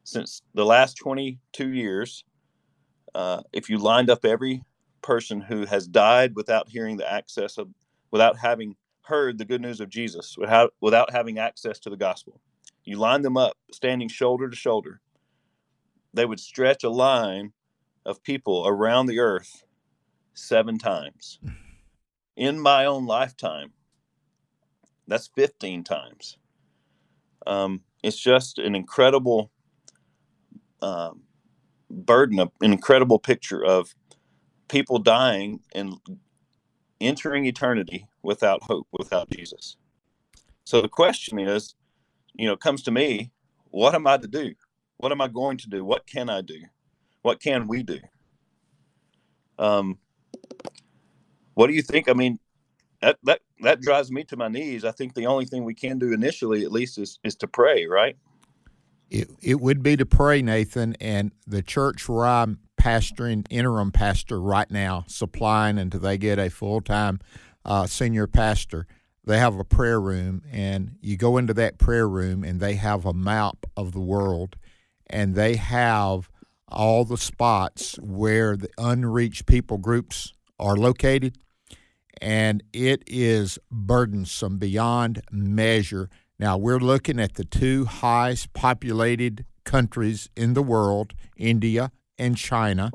since 0.05 0.43
the 0.55 0.65
last 0.65 0.95
22 0.95 1.73
years, 1.73 2.25
uh, 3.15 3.43
if 3.53 3.71
you 3.71 3.79
lined 3.79 4.11
up 4.11 4.25
every 4.25 4.63
person 5.03 5.41
who 5.41 5.65
has 5.67 5.87
died 5.87 6.35
without 6.35 6.69
hearing 6.69 6.97
the 6.97 7.11
access 7.11 7.59
of, 7.59 7.69
without 8.11 8.39
having 8.39 8.77
heard 9.03 9.39
the 9.39 9.45
good 9.45 9.61
news 9.61 9.81
of 9.81 9.89
Jesus, 9.89 10.37
without 10.39 10.75
without 10.81 11.11
having 11.13 11.39
access 11.39 11.79
to 11.81 11.91
the 11.91 11.97
gospel, 11.97 12.41
you 12.85 12.97
line 12.97 13.23
them 13.23 13.37
up 13.37 13.57
standing 13.71 14.09
shoulder 14.09 14.49
to 14.49 14.57
shoulder 14.57 15.01
they 16.15 16.25
would 16.25 16.41
stretch 16.41 16.85
a 16.85 16.91
line 16.91 17.53
of 18.07 18.23
people 18.23 18.65
around 18.67 19.07
the 19.07 19.19
earth 19.19 19.65
seven 20.33 20.79
times. 20.79 21.41
In 22.37 22.59
my 22.59 22.85
own 22.85 23.07
lifetime, 23.07 23.73
that's 25.07 25.29
15 25.37 25.85
times. 25.85 26.39
Um, 27.47 27.83
it's 28.03 28.19
just 28.19 28.59
an 28.59 28.75
incredible 28.75 29.51
um, 30.83 31.23
burden, 31.91 32.41
an 32.41 32.51
incredible 32.61 33.19
picture 33.19 33.65
of 33.65 33.95
people 34.69 34.99
dying 34.99 35.61
and 35.75 35.95
entering 37.01 37.47
eternity 37.47 38.07
without 38.23 38.63
hope, 38.63 38.87
without 38.93 39.31
Jesus. 39.31 39.77
So 40.65 40.81
the 40.81 40.89
question 40.89 41.39
is, 41.39 41.75
you 42.35 42.47
know, 42.47 42.57
comes 42.57 42.83
to 42.85 42.91
me, 42.91 43.31
what 43.71 43.95
am 43.95 44.07
I 44.07 44.17
to 44.17 44.27
do? 44.27 44.55
What 44.97 45.13
am 45.13 45.21
I 45.21 45.29
going 45.29 45.59
to 45.59 45.69
do? 45.69 45.85
What 45.85 46.07
can 46.07 46.31
I 46.31 46.41
do? 46.41 46.61
What 47.23 47.41
can 47.41 47.67
we 47.67 47.83
do? 47.83 48.01
Um, 49.59 49.99
what 51.55 51.69
do 51.69 51.75
you 51.75 51.83
think? 51.83 52.09
I 52.09 52.13
mean, 52.13 52.39
that 53.01 53.19
that 53.25 53.41
that 53.67 53.81
drives 53.81 54.11
me 54.11 54.25
to 54.25 54.37
my 54.37 54.49
knees. 54.49 54.85
I 54.85 54.91
think 54.91 55.15
the 55.15 55.27
only 55.27 55.45
thing 55.45 55.65
we 55.65 55.75
can 55.75 55.99
do 55.99 56.13
initially, 56.13 56.65
at 56.65 56.73
least, 56.73 56.99
is 56.99 57.19
is 57.25 57.35
to 57.37 57.47
pray. 57.47 57.87
Right? 57.87 58.17
It 59.11 59.31
it 59.43 59.61
would 59.61 59.83
be 59.83 59.97
to 59.97 60.07
pray, 60.07 60.43
Nathan, 60.43 60.97
and 61.01 61.33
the 61.47 61.63
church 61.63 62.09
where 62.09 62.27
I'm 62.27 62.61
pastoring, 62.81 63.47
interim 63.51 63.93
pastor 63.93 64.41
right 64.41 64.71
now, 64.71 65.05
supplying 65.07 65.79
until 65.79 66.01
they 66.01 66.19
get 66.19 66.39
a 66.39 66.51
full 66.51 66.81
time 66.81 67.21
uh, 67.65 67.87
senior 67.87 68.27
pastor 68.27 68.87
they 69.27 69.39
have 69.39 69.59
a 69.59 69.65
prayer 69.65 70.01
room 70.01 70.43
and 70.53 70.97
you 71.01 71.17
go 71.17 71.39
into 71.39 71.55
that 71.55 71.79
prayer 71.79 72.09
room 72.09 72.45
and 72.45 72.61
they 72.61 72.75
have 72.75 73.07
a 73.07 73.15
map 73.15 73.67
of 73.77 73.93
the 73.93 74.01
world 74.01 74.57
and 75.09 75.35
they 75.35 75.57
have 75.57 76.29
all 76.69 77.05
the 77.05 77.17
spots 77.17 77.97
where 78.01 78.57
the 78.57 78.69
unreached 78.79 79.47
people 79.47 79.79
groups 79.79 80.33
are 80.59 80.77
located, 80.77 81.39
and 82.21 82.63
it 82.73 83.03
is 83.07 83.59
burdensome 83.71 84.59
beyond 84.59 85.23
measure. 85.31 86.09
Now, 86.39 86.57
we're 86.57 86.79
looking 86.79 87.21
at 87.21 87.35
the 87.35 87.45
two 87.45 87.85
highest 87.85 88.53
populated 88.53 89.45
countries 89.65 90.29
in 90.37 90.55
the 90.55 90.63
world, 90.63 91.15
India 91.37 91.91
and 92.19 92.37
China. 92.37 92.91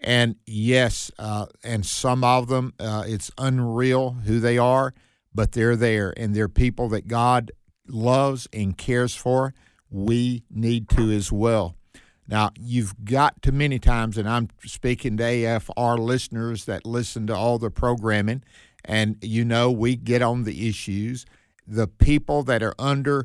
And 0.00 0.36
yes, 0.46 1.10
uh, 1.18 1.46
and 1.64 1.84
some 1.84 2.22
of 2.22 2.48
them, 2.48 2.74
uh, 2.78 3.04
it's 3.06 3.30
unreal 3.36 4.10
who 4.24 4.40
they 4.40 4.58
are, 4.58 4.94
but 5.34 5.52
they're 5.52 5.76
there, 5.76 6.14
and 6.16 6.34
they're 6.34 6.48
people 6.48 6.88
that 6.90 7.08
God 7.08 7.50
loves 7.86 8.46
and 8.52 8.76
cares 8.76 9.14
for 9.14 9.54
we 9.90 10.44
need 10.50 10.88
to 10.90 11.10
as 11.10 11.32
well. 11.32 11.74
Now, 12.28 12.50
you've 12.58 12.94
got 13.04 13.40
to 13.42 13.52
many 13.52 13.78
times, 13.78 14.18
and 14.18 14.28
I'm 14.28 14.48
speaking 14.64 15.16
to 15.16 15.24
AFR 15.24 15.98
listeners 15.98 16.66
that 16.66 16.84
listen 16.84 17.26
to 17.28 17.34
all 17.34 17.58
the 17.58 17.70
programming, 17.70 18.44
and 18.84 19.16
you 19.22 19.44
know 19.44 19.70
we 19.70 19.96
get 19.96 20.20
on 20.20 20.44
the 20.44 20.68
issues. 20.68 21.24
The 21.66 21.88
people 21.88 22.42
that 22.44 22.62
are 22.62 22.74
under 22.78 23.24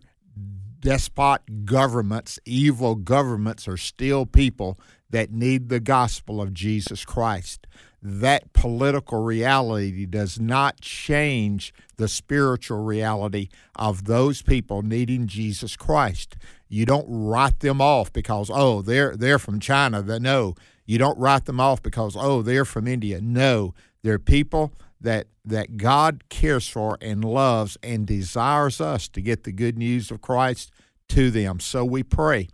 despot 0.80 1.66
governments, 1.66 2.40
evil 2.46 2.96
governments, 2.96 3.68
are 3.68 3.78
still 3.78 4.26
people 4.26 4.80
that 5.10 5.32
need 5.32 5.70
the 5.70 5.80
gospel 5.82 6.42
of 6.42 6.54
Jesus 6.54 7.04
Christ 7.06 7.68
that 8.06 8.52
political 8.52 9.24
reality 9.24 10.06
does 10.06 10.38
not 10.38 10.82
change 10.82 11.74
the 11.96 12.10
spiritual 12.10 12.84
reality 12.84 13.48
of 13.78 14.04
those 14.04 14.42
people 14.42 14.82
needing 14.82 15.26
Jesus 15.26 15.78
Christ. 15.78 16.36
You 16.74 16.88
don't 16.88 17.06
write 17.08 17.60
them 17.60 17.82
off 17.82 18.12
because 18.12 18.50
oh 18.52 18.82
they're 18.82 19.16
they're 19.16 19.38
from 19.38 19.60
China. 19.60 20.02
No, 20.20 20.56
you 20.88 20.98
don't 20.98 21.20
write 21.20 21.46
them 21.46 21.60
off 21.60 21.84
because 21.84 22.16
oh 22.18 22.42
they're 22.42 22.66
from 22.66 22.88
India. 22.88 23.22
No, 23.22 23.76
they're 24.02 24.18
people 24.18 24.74
that 25.00 25.28
that 25.46 25.78
God 25.78 26.28
cares 26.30 26.68
for 26.68 26.98
and 27.00 27.24
loves 27.24 27.78
and 27.84 28.08
desires 28.08 28.82
us 28.82 29.08
to 29.10 29.22
get 29.22 29.44
the 29.44 29.52
good 29.52 29.78
news 29.78 30.10
of 30.10 30.22
Christ 30.22 30.72
to 31.10 31.30
them. 31.30 31.60
So 31.60 31.86
we 31.86 32.02
pray. 32.02 32.50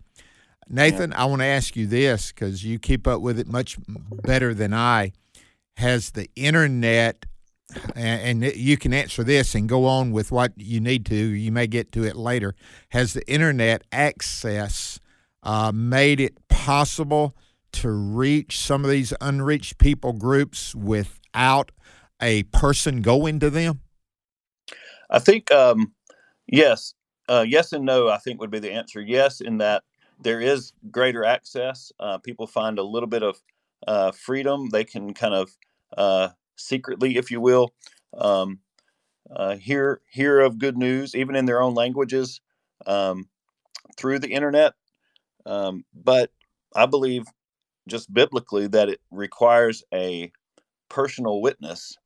Nathan, 0.68 1.14
I 1.14 1.24
want 1.24 1.40
to 1.40 1.46
ask 1.46 1.74
you 1.74 1.86
this 1.86 2.30
because 2.30 2.62
you 2.62 2.78
keep 2.78 3.06
up 3.06 3.22
with 3.22 3.38
it 3.38 3.48
much 3.48 3.78
better 3.88 4.52
than 4.52 4.74
I 4.74 5.12
has 5.78 6.10
the 6.10 6.28
internet 6.36 7.24
and 7.94 8.44
you 8.44 8.76
can 8.76 8.92
answer 8.92 9.24
this 9.24 9.54
and 9.54 9.68
go 9.68 9.86
on 9.86 10.12
with 10.12 10.30
what 10.32 10.52
you 10.56 10.80
need 10.80 11.06
to. 11.06 11.14
You 11.14 11.52
may 11.52 11.66
get 11.66 11.92
to 11.92 12.04
it 12.04 12.16
later. 12.16 12.54
Has 12.90 13.12
the 13.12 13.26
internet 13.30 13.82
access 13.92 15.00
uh, 15.42 15.72
made 15.74 16.20
it 16.20 16.36
possible 16.48 17.36
to 17.72 17.90
reach 17.90 18.58
some 18.58 18.84
of 18.84 18.90
these 18.90 19.12
unreached 19.20 19.78
people 19.78 20.12
groups 20.12 20.74
without 20.74 21.70
a 22.20 22.42
person 22.44 23.02
going 23.02 23.40
to 23.40 23.50
them? 23.50 23.80
I 25.08 25.18
think 25.18 25.50
um, 25.50 25.92
yes, 26.46 26.94
uh, 27.28 27.44
yes 27.46 27.72
and 27.72 27.84
no. 27.84 28.08
I 28.08 28.18
think 28.18 28.40
would 28.40 28.50
be 28.50 28.58
the 28.58 28.72
answer. 28.72 29.00
Yes, 29.00 29.40
in 29.40 29.58
that 29.58 29.84
there 30.20 30.40
is 30.40 30.72
greater 30.90 31.24
access. 31.24 31.92
Uh, 31.98 32.18
people 32.18 32.46
find 32.46 32.78
a 32.78 32.82
little 32.82 33.08
bit 33.08 33.22
of 33.22 33.40
uh, 33.86 34.12
freedom. 34.12 34.68
They 34.68 34.84
can 34.84 35.14
kind 35.14 35.34
of 35.34 35.56
uh, 35.96 36.28
secretly, 36.60 37.16
if 37.16 37.30
you 37.30 37.40
will, 37.40 37.72
um, 38.16 38.60
uh, 39.34 39.56
hear 39.56 40.00
hear 40.10 40.40
of 40.40 40.58
good 40.58 40.76
news, 40.76 41.14
even 41.14 41.36
in 41.36 41.44
their 41.46 41.62
own 41.62 41.74
languages, 41.74 42.40
um, 42.86 43.28
through 43.96 44.18
the 44.18 44.32
internet. 44.32 44.74
Um, 45.46 45.84
but 45.94 46.30
I 46.74 46.86
believe 46.86 47.24
just 47.88 48.12
biblically 48.12 48.66
that 48.68 48.88
it 48.88 49.00
requires 49.10 49.82
a 49.92 50.32
personal 50.88 51.40
witness 51.40 51.96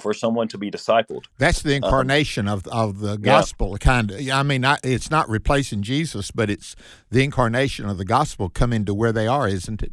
for 0.00 0.12
someone 0.12 0.48
to 0.48 0.58
be 0.58 0.70
discipled. 0.70 1.24
That's 1.38 1.62
the 1.62 1.74
incarnation 1.74 2.46
um, 2.46 2.58
of 2.58 2.66
of 2.68 3.00
the 3.00 3.16
gospel, 3.16 3.72
yeah. 3.72 3.78
kind 3.78 4.10
of. 4.10 4.28
I 4.28 4.42
mean, 4.42 4.60
not, 4.60 4.80
it's 4.84 5.10
not 5.10 5.28
replacing 5.28 5.82
Jesus, 5.82 6.30
but 6.30 6.50
it's 6.50 6.76
the 7.10 7.24
incarnation 7.24 7.88
of 7.88 7.98
the 7.98 8.04
gospel 8.04 8.48
coming 8.48 8.84
to 8.84 8.94
where 8.94 9.12
they 9.12 9.26
are, 9.26 9.48
isn't 9.48 9.82
it? 9.82 9.92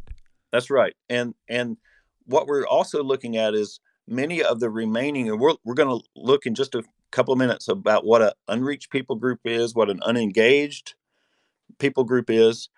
That's 0.52 0.70
right. 0.70 0.94
And 1.08 1.34
and 1.48 1.76
what 2.26 2.46
we're 2.46 2.66
also 2.66 3.02
looking 3.02 3.36
at 3.36 3.54
is 3.54 3.80
many 4.06 4.42
of 4.42 4.60
the 4.60 4.70
remaining, 4.70 5.28
and 5.28 5.40
we're 5.40 5.54
we're 5.64 5.74
going 5.74 6.00
to 6.00 6.06
look 6.14 6.46
in 6.46 6.54
just 6.54 6.74
a 6.74 6.82
couple 7.10 7.34
minutes 7.36 7.68
about 7.68 8.04
what 8.04 8.22
an 8.22 8.32
unreached 8.48 8.90
people 8.90 9.16
group 9.16 9.40
is, 9.44 9.74
what 9.74 9.90
an 9.90 10.00
unengaged 10.02 10.94
people 11.78 12.04
group 12.04 12.30
is, 12.30 12.68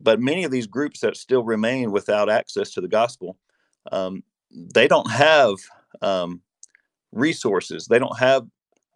but 0.00 0.20
many 0.20 0.44
of 0.44 0.50
these 0.50 0.66
groups 0.66 1.00
that 1.00 1.16
still 1.16 1.44
remain 1.44 1.92
without 1.92 2.28
access 2.28 2.70
to 2.72 2.80
the 2.80 2.88
gospel, 2.88 3.38
um, 3.90 4.22
they 4.50 4.88
don't 4.88 5.10
have 5.10 5.54
um, 6.02 6.40
resources. 7.12 7.86
They 7.86 7.98
don't 7.98 8.18
have 8.18 8.46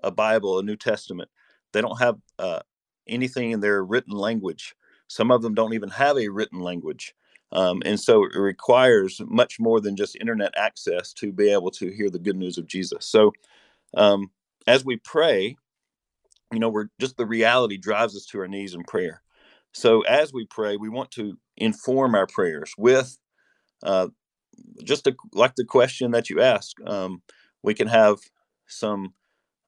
a 0.03 0.11
Bible, 0.11 0.59
a 0.59 0.63
New 0.63 0.77
Testament. 0.77 1.31
They 1.73 1.81
don't 1.81 1.99
have 1.99 2.17
uh, 2.39 2.61
anything 3.07 3.53
in 3.53 3.61
their 3.61 3.85
written 3.85 4.15
language. 4.15 4.75
Some 5.09 5.31
of 5.31 5.43
them 5.43 5.55
don't 5.55 5.75
even 5.75 5.91
have 5.91 6.19
a 6.19 6.29
written 6.29 6.61
language. 6.61 7.15
Um, 7.53 7.83
and 7.85 7.99
so 7.99 8.25
it 8.25 8.37
requires 8.37 9.21
much 9.27 9.61
more 9.61 9.81
than 9.81 9.97
just 9.97 10.17
internet 10.17 10.53
access 10.57 11.13
to 11.15 11.33
be 11.33 11.51
able 11.51 11.71
to 11.73 11.91
hear 11.91 12.11
the 12.11 12.19
good 12.19 12.37
news 12.37 12.59
of 12.59 12.67
Jesus. 12.67 13.07
So 13.07 13.33
um, 13.97 14.31
as 14.67 14.85
we 14.85 14.97
pray, 14.97 15.57
you 16.53 16.59
know, 16.59 16.69
we're 16.69 16.89
just 17.01 17.17
the 17.17 17.27
reality 17.27 17.77
drives 17.77 18.17
us 18.17 18.27
to 18.27 18.41
our 18.41 18.49
knees 18.49 18.75
in 18.75 18.83
prayer. 18.85 19.23
So 19.73 20.03
as 20.03 20.33
we 20.33 20.47
pray, 20.47 20.77
we 20.77 20.89
want 20.89 21.11
to 21.13 21.39
inform 21.57 22.15
our 22.15 22.27
prayers 22.27 22.73
with 22.79 23.17
uh, 23.83 24.09
just 24.83 25.07
a, 25.07 25.15
like 25.33 25.55
the 25.55 25.65
question 25.65 26.13
that 26.13 26.31
you 26.31 26.41
asked. 26.41 26.77
Um, 26.87 27.23
we 27.63 27.75
can 27.75 27.89
have 27.89 28.19
some 28.67 29.15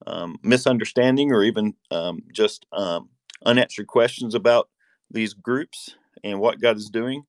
um, 0.07 0.39
misunderstanding 0.43 1.33
or 1.33 1.43
even 1.43 1.75
um, 1.91 2.23
just 2.33 2.67
um, 2.73 3.11
unanswered 3.45 3.87
questions 3.87 4.35
about 4.35 4.69
these 5.11 5.35
groups 5.35 5.95
and 6.25 6.41
what 6.41 6.61
God 6.61 6.77
is 6.77 6.91
doing. 6.91 7.25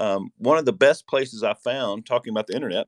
Um, 0.00 0.30
one 0.38 0.58
of 0.58 0.64
the 0.64 0.72
best 0.72 1.06
places 1.06 1.42
I 1.42 1.54
found 1.54 2.06
talking 2.06 2.32
about 2.32 2.46
the 2.46 2.54
internet 2.54 2.86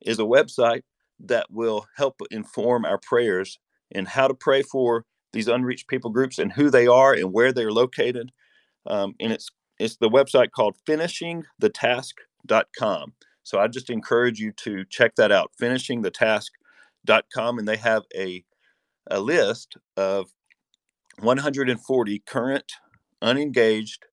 is 0.00 0.18
a 0.18 0.22
website 0.22 0.82
that 1.20 1.46
will 1.50 1.86
help 1.96 2.20
inform 2.30 2.84
our 2.84 2.98
prayers 2.98 3.58
and 3.92 4.08
how 4.08 4.28
to 4.28 4.34
pray 4.34 4.62
for 4.62 5.04
these 5.32 5.48
unreached 5.48 5.88
people 5.88 6.10
groups 6.10 6.38
and 6.38 6.52
who 6.52 6.70
they 6.70 6.86
are 6.86 7.12
and 7.12 7.32
where 7.32 7.52
they're 7.52 7.72
located. 7.72 8.30
Um, 8.86 9.14
and 9.20 9.32
it's 9.32 9.48
it's 9.78 9.96
the 9.96 10.08
website 10.08 10.52
called 10.52 10.78
finishingthetask.com. 10.88 13.12
So 13.42 13.60
I 13.60 13.68
just 13.68 13.90
encourage 13.90 14.40
you 14.40 14.52
to 14.52 14.86
check 14.88 15.16
that 15.16 15.30
out, 15.30 15.50
finishingthetask.com, 15.60 17.58
and 17.58 17.68
they 17.68 17.76
have 17.76 18.04
a 18.16 18.42
a 19.08 19.20
list 19.20 19.76
of 19.96 20.32
140 21.20 22.18
current 22.26 22.72
unengaged, 23.22 24.04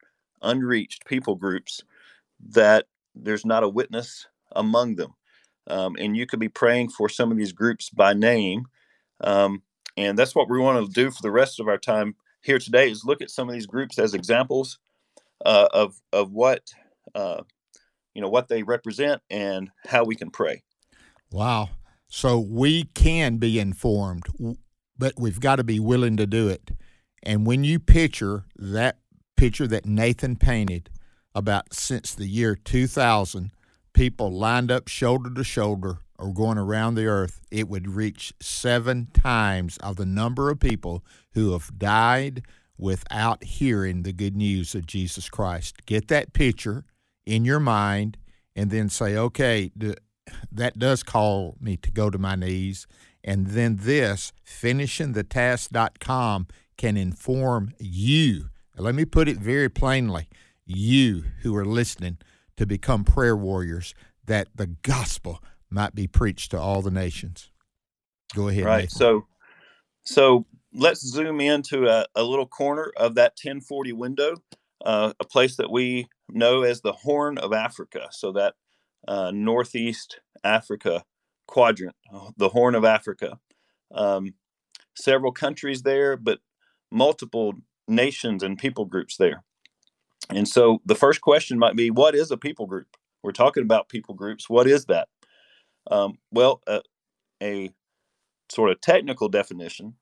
unreached 0.41 1.05
people 1.05 1.35
groups 1.35 1.81
that 2.50 2.85
there's 3.15 3.45
not 3.45 3.63
a 3.63 3.69
witness 3.69 4.27
among 4.55 4.95
them. 4.95 5.13
Um, 5.67 5.95
and 5.97 6.17
you 6.17 6.25
could 6.25 6.39
be 6.39 6.50
praying 6.50 6.89
for 6.89 7.07
some 7.07 7.31
of 7.31 7.38
these 7.38 7.53
groups 7.53 7.89
by 7.89 8.13
name. 8.13 8.65
Um, 9.21 9.63
and 9.95 10.17
that's 10.17 10.35
what 10.35 10.50
we 10.50 10.59
want 10.59 10.85
to 10.85 10.91
do 10.91 11.12
for 11.12 11.21
the 11.21 11.31
rest 11.31 11.59
of 11.59 11.67
our 11.67 11.77
time 11.77 12.15
here 12.41 12.59
today 12.59 12.89
is 12.89 13.05
look 13.05 13.21
at 13.21 13.29
some 13.29 13.47
of 13.47 13.53
these 13.53 13.65
groups 13.65 13.97
as 13.97 14.13
examples 14.13 14.79
uh, 15.45 15.69
of, 15.71 15.95
of 16.12 16.31
what, 16.31 16.71
uh, 17.15 17.43
you 18.13 18.21
know, 18.21 18.29
what 18.29 18.50
they 18.50 18.63
represent 18.63 19.21
and 19.29 19.69
how 19.88 20.03
we 20.03 20.15
can 20.15 20.29
pray. 20.29 20.63
Wow. 21.31 21.69
So 22.07 22.39
we 22.39 22.83
can 22.93 23.38
be 23.38 23.59
informed, 23.59 24.25
but 24.97 25.13
we've 25.17 25.39
got 25.39 25.56
to 25.56 25.63
be 25.63 25.79
willing 25.79 26.17
to 26.17 26.27
do 26.27 26.49
it. 26.49 26.71
And 27.23 27.47
when 27.47 27.63
you 27.63 27.79
picture 27.79 28.45
that 28.58 28.97
picture 29.36 29.67
that 29.67 29.86
Nathan 29.86 30.36
painted 30.36 30.89
about 31.36 31.74
since 31.74 32.13
the 32.13 32.28
year 32.28 32.56
2000, 32.56 33.52
people 33.93 34.32
lined 34.32 34.72
up 34.72 34.88
shoulder 34.88 35.34
to 35.34 35.43
shoulder 35.43 36.00
or 36.17 36.34
going 36.34 36.58
around 36.58 36.96
the 36.96 37.06
earth, 37.06 37.41
it 37.52 37.67
would 37.67 37.88
reach 37.88 38.34
seven 38.39 39.08
times 39.13 39.78
of 39.78 39.96
the 39.96 40.06
number 40.06 40.50
of 40.50 40.60
people 40.60 41.04
who 41.34 41.52
have 41.52 41.78
died 41.78 42.43
without 42.78 43.43
hearing 43.43 44.04
the 44.04 44.13
good 44.13 44.36
news 44.36 44.76
of 44.76 44.86
Jesus 44.86 45.30
Christ. 45.30 45.86
Get 45.86 46.08
that 46.10 46.34
picture 46.34 46.86
in 47.26 47.46
your 47.46 47.60
mind 47.60 48.17
and 48.56 48.69
then 48.69 48.89
say, 48.89 49.15
okay, 49.15 49.72
that 50.52 50.78
does 50.78 51.04
call 51.04 51.56
me 51.60 51.78
to 51.78 51.91
go 51.91 52.10
to 52.10 52.17
my 52.17 52.36
knees. 52.36 52.88
And 53.24 53.48
then 53.48 53.78
this, 53.82 54.34
finishingthetask.com, 54.46 56.48
can 56.78 56.98
inform 56.98 57.74
you. 57.80 58.50
Let 58.78 58.96
me 58.96 59.06
put 59.06 59.28
it 59.28 59.38
very 59.38 59.69
plainly 59.69 60.28
you 60.65 61.23
who 61.41 61.56
are 61.56 61.65
listening 61.65 62.17
to 62.58 62.65
become 62.65 63.04
prayer 63.04 63.36
warriors 63.36 63.93
that 64.26 64.47
the 64.56 64.67
gospel 64.67 65.43
might 65.69 65.95
be 65.95 66.08
preached 66.08 66.52
to 66.52 66.60
all 66.60 66.82
the 66.82 66.91
nations. 66.91 67.52
Go 68.36 68.47
ahead. 68.47 68.65
Right. 68.65 68.84
Nathan. 68.84 68.97
So, 68.97 69.28
so 70.04 70.45
let's 70.73 71.02
zoom 71.06 71.41
into 71.41 71.88
a, 71.88 72.06
a, 72.15 72.23
little 72.23 72.47
corner 72.47 72.91
of 72.97 73.15
that 73.15 73.34
1040 73.41 73.93
window, 73.93 74.36
uh, 74.86 75.13
a 75.19 75.26
place 75.26 75.58
that 75.58 75.71
we 75.71 76.08
know 76.30 76.63
as 76.63 76.82
the 76.82 76.93
Horn 76.93 77.38
of 77.38 77.54
Africa. 77.54 78.08
So 78.12 78.32
that 78.34 78.56
uh, 79.08 79.32
northeast 79.34 80.19
Africa 80.43 81.04
quadrant, 81.47 81.95
the 82.38 82.49
Horn 82.49 82.76
of 82.76 82.86
Africa. 82.86 83.39
Um, 83.93 84.34
several 84.95 85.32
countries 85.32 85.84
there, 85.84 86.17
but 86.17 86.39
multiple 86.91 87.54
nations 87.88 88.43
and 88.43 88.58
people 88.58 88.86
groups 88.86 89.17
there. 89.17 89.43
And 90.29 90.47
so 90.47 90.81
the 90.86 90.95
first 90.95 91.21
question 91.21 91.59
might 91.59 91.75
be, 91.75 91.91
what 91.91 92.15
is 92.15 92.31
a 92.31 92.38
people 92.38 92.67
group? 92.67 92.97
We're 93.23 93.31
talking 93.31 93.63
about 93.63 93.89
people 93.89 94.15
groups. 94.15 94.49
What 94.49 94.67
is 94.67 94.86
that? 94.86 95.07
Um, 95.91 96.17
well, 96.31 96.62
uh, 96.67 96.81
a 97.41 97.71
sort 98.49 98.71
of 98.71 98.81
technical 98.81 99.29
definition 99.29 99.95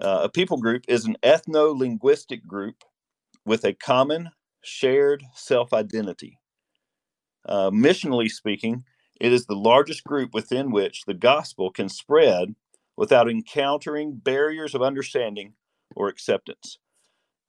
uh, 0.00 0.22
a 0.24 0.28
people 0.28 0.58
group 0.58 0.84
is 0.88 1.04
an 1.04 1.16
ethno 1.22 1.76
linguistic 1.76 2.46
group 2.46 2.84
with 3.44 3.64
a 3.64 3.74
common 3.74 4.30
shared 4.62 5.24
self 5.34 5.72
identity. 5.72 6.38
Uh, 7.46 7.70
missionally 7.70 8.30
speaking, 8.30 8.84
it 9.20 9.32
is 9.32 9.46
the 9.46 9.54
largest 9.56 10.04
group 10.04 10.34
within 10.34 10.70
which 10.70 11.04
the 11.06 11.14
gospel 11.14 11.70
can 11.70 11.88
spread 11.88 12.54
without 12.96 13.30
encountering 13.30 14.16
barriers 14.16 14.74
of 14.74 14.82
understanding 14.82 15.54
or 15.96 16.08
acceptance. 16.08 16.78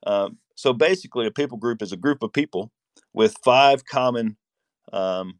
Um, 0.06 0.38
so 0.56 0.74
basically, 0.74 1.28
a 1.28 1.32
people 1.32 1.58
group 1.58 1.82
is 1.82 1.92
a 1.92 1.98
group 1.98 2.24
of 2.24 2.34
people 2.34 2.72
with 3.14 3.38
five 3.44 3.86
common, 3.86 4.38
um, 4.94 5.40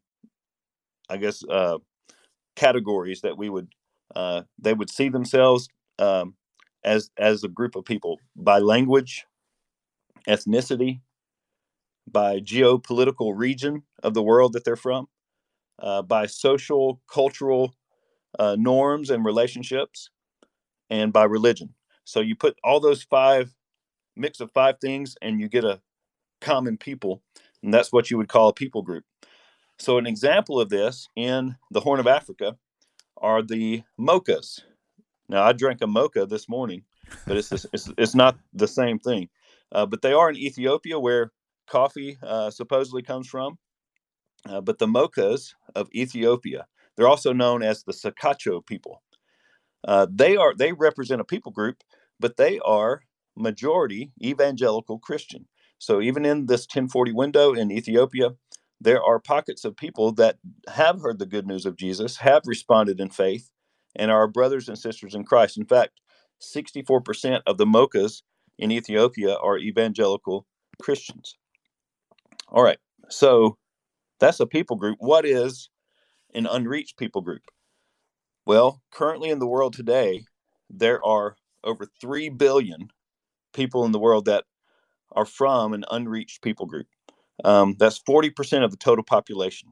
I 1.08 1.16
guess, 1.16 1.42
uh, 1.48 1.78
categories 2.56 3.20
that 3.22 3.38
we 3.38 3.48
would 3.48 3.68
uh, 4.14 4.42
they 4.58 4.74
would 4.74 4.90
see 4.90 5.08
themselves 5.08 5.68
um, 5.98 6.34
as 6.84 7.10
as 7.16 7.44
a 7.44 7.48
group 7.48 7.76
of 7.76 7.84
people 7.84 8.18
by 8.36 8.58
language, 8.58 9.26
ethnicity, 10.28 11.00
by 12.10 12.40
geopolitical 12.40 13.32
region 13.36 13.82
of 14.02 14.14
the 14.14 14.22
world 14.22 14.52
that 14.52 14.64
they're 14.64 14.76
from, 14.76 15.08
uh, 15.78 16.02
by 16.02 16.26
social 16.26 17.00
cultural 17.12 17.74
uh, 18.38 18.56
norms 18.58 19.10
and 19.10 19.24
relationships, 19.24 20.10
and 20.90 21.12
by 21.12 21.24
religion. 21.24 21.74
So 22.04 22.20
you 22.20 22.34
put 22.34 22.56
all 22.64 22.80
those 22.80 23.02
five 23.02 23.54
mix 24.16 24.40
of 24.40 24.50
five 24.52 24.76
things, 24.80 25.16
and 25.22 25.40
you 25.40 25.48
get 25.48 25.64
a 25.64 25.80
common 26.40 26.76
people, 26.76 27.22
and 27.62 27.72
that's 27.72 27.92
what 27.92 28.10
you 28.10 28.18
would 28.18 28.28
call 28.28 28.48
a 28.48 28.54
people 28.54 28.82
group. 28.82 29.04
So 29.78 29.98
an 29.98 30.06
example 30.06 30.60
of 30.60 30.68
this 30.68 31.08
in 31.16 31.56
the 31.70 31.80
Horn 31.80 32.00
of 32.00 32.06
Africa 32.06 32.56
are 33.16 33.42
the 33.42 33.82
mochas. 33.98 34.60
Now 35.28 35.42
I 35.44 35.52
drank 35.52 35.80
a 35.82 35.86
mocha 35.86 36.26
this 36.26 36.48
morning, 36.48 36.84
but 37.26 37.36
it's 37.36 37.52
it's, 37.52 37.90
it's 37.96 38.14
not 38.14 38.38
the 38.52 38.68
same 38.68 38.98
thing. 38.98 39.28
Uh, 39.72 39.86
but 39.86 40.02
they 40.02 40.12
are 40.12 40.28
in 40.28 40.36
Ethiopia, 40.36 40.98
where 40.98 41.32
coffee 41.66 42.18
uh, 42.22 42.50
supposedly 42.50 43.02
comes 43.02 43.26
from. 43.26 43.58
Uh, 44.48 44.60
but 44.60 44.78
the 44.78 44.86
mochas 44.86 45.54
of 45.74 45.88
Ethiopia, 45.94 46.66
they're 46.96 47.08
also 47.08 47.32
known 47.32 47.62
as 47.62 47.84
the 47.84 47.92
Sakacho 47.92 48.64
people. 48.66 49.02
Uh, 49.84 50.06
they 50.10 50.36
are 50.36 50.54
they 50.54 50.72
represent 50.72 51.20
a 51.20 51.24
people 51.24 51.52
group, 51.52 51.78
but 52.20 52.36
they 52.36 52.58
are 52.60 53.02
majority 53.36 54.12
evangelical 54.22 54.98
Christian. 54.98 55.46
So 55.78 56.00
even 56.00 56.24
in 56.24 56.46
this 56.46 56.62
1040 56.62 57.12
window 57.12 57.52
in 57.52 57.70
Ethiopia, 57.70 58.30
there 58.80 59.02
are 59.02 59.18
pockets 59.18 59.64
of 59.64 59.76
people 59.76 60.12
that 60.12 60.38
have 60.68 61.00
heard 61.00 61.18
the 61.18 61.26
good 61.26 61.46
news 61.46 61.66
of 61.66 61.76
Jesus, 61.76 62.16
have 62.18 62.42
responded 62.46 63.00
in 63.00 63.10
faith, 63.10 63.50
and 63.94 64.10
are 64.10 64.26
brothers 64.26 64.68
and 64.68 64.78
sisters 64.78 65.14
in 65.14 65.24
Christ. 65.24 65.56
In 65.56 65.66
fact, 65.66 66.00
64% 66.40 67.42
of 67.46 67.58
the 67.58 67.66
mochas 67.66 68.22
in 68.58 68.72
Ethiopia 68.72 69.36
are 69.36 69.58
evangelical 69.58 70.46
Christians. 70.80 71.36
All 72.48 72.62
right, 72.62 72.78
so 73.08 73.56
that's 74.18 74.40
a 74.40 74.46
people 74.46 74.76
group. 74.76 74.96
What 75.00 75.24
is 75.24 75.70
an 76.34 76.46
unreached 76.46 76.96
people 76.96 77.22
group? 77.22 77.42
Well, 78.46 78.82
currently 78.90 79.30
in 79.30 79.38
the 79.38 79.46
world 79.46 79.74
today, 79.74 80.24
there 80.68 81.04
are 81.04 81.36
over 81.62 81.86
3 82.00 82.30
billion 82.30 82.88
people 83.52 83.84
in 83.84 83.92
the 83.92 83.98
world 83.98 84.26
that 84.26 84.44
are 85.12 85.26
from 85.26 85.72
an 85.72 85.84
unreached 85.90 86.42
people 86.42 86.66
group. 86.66 86.86
Um, 87.44 87.76
that's 87.78 88.00
40% 88.00 88.64
of 88.64 88.70
the 88.70 88.76
total 88.76 89.04
population. 89.04 89.70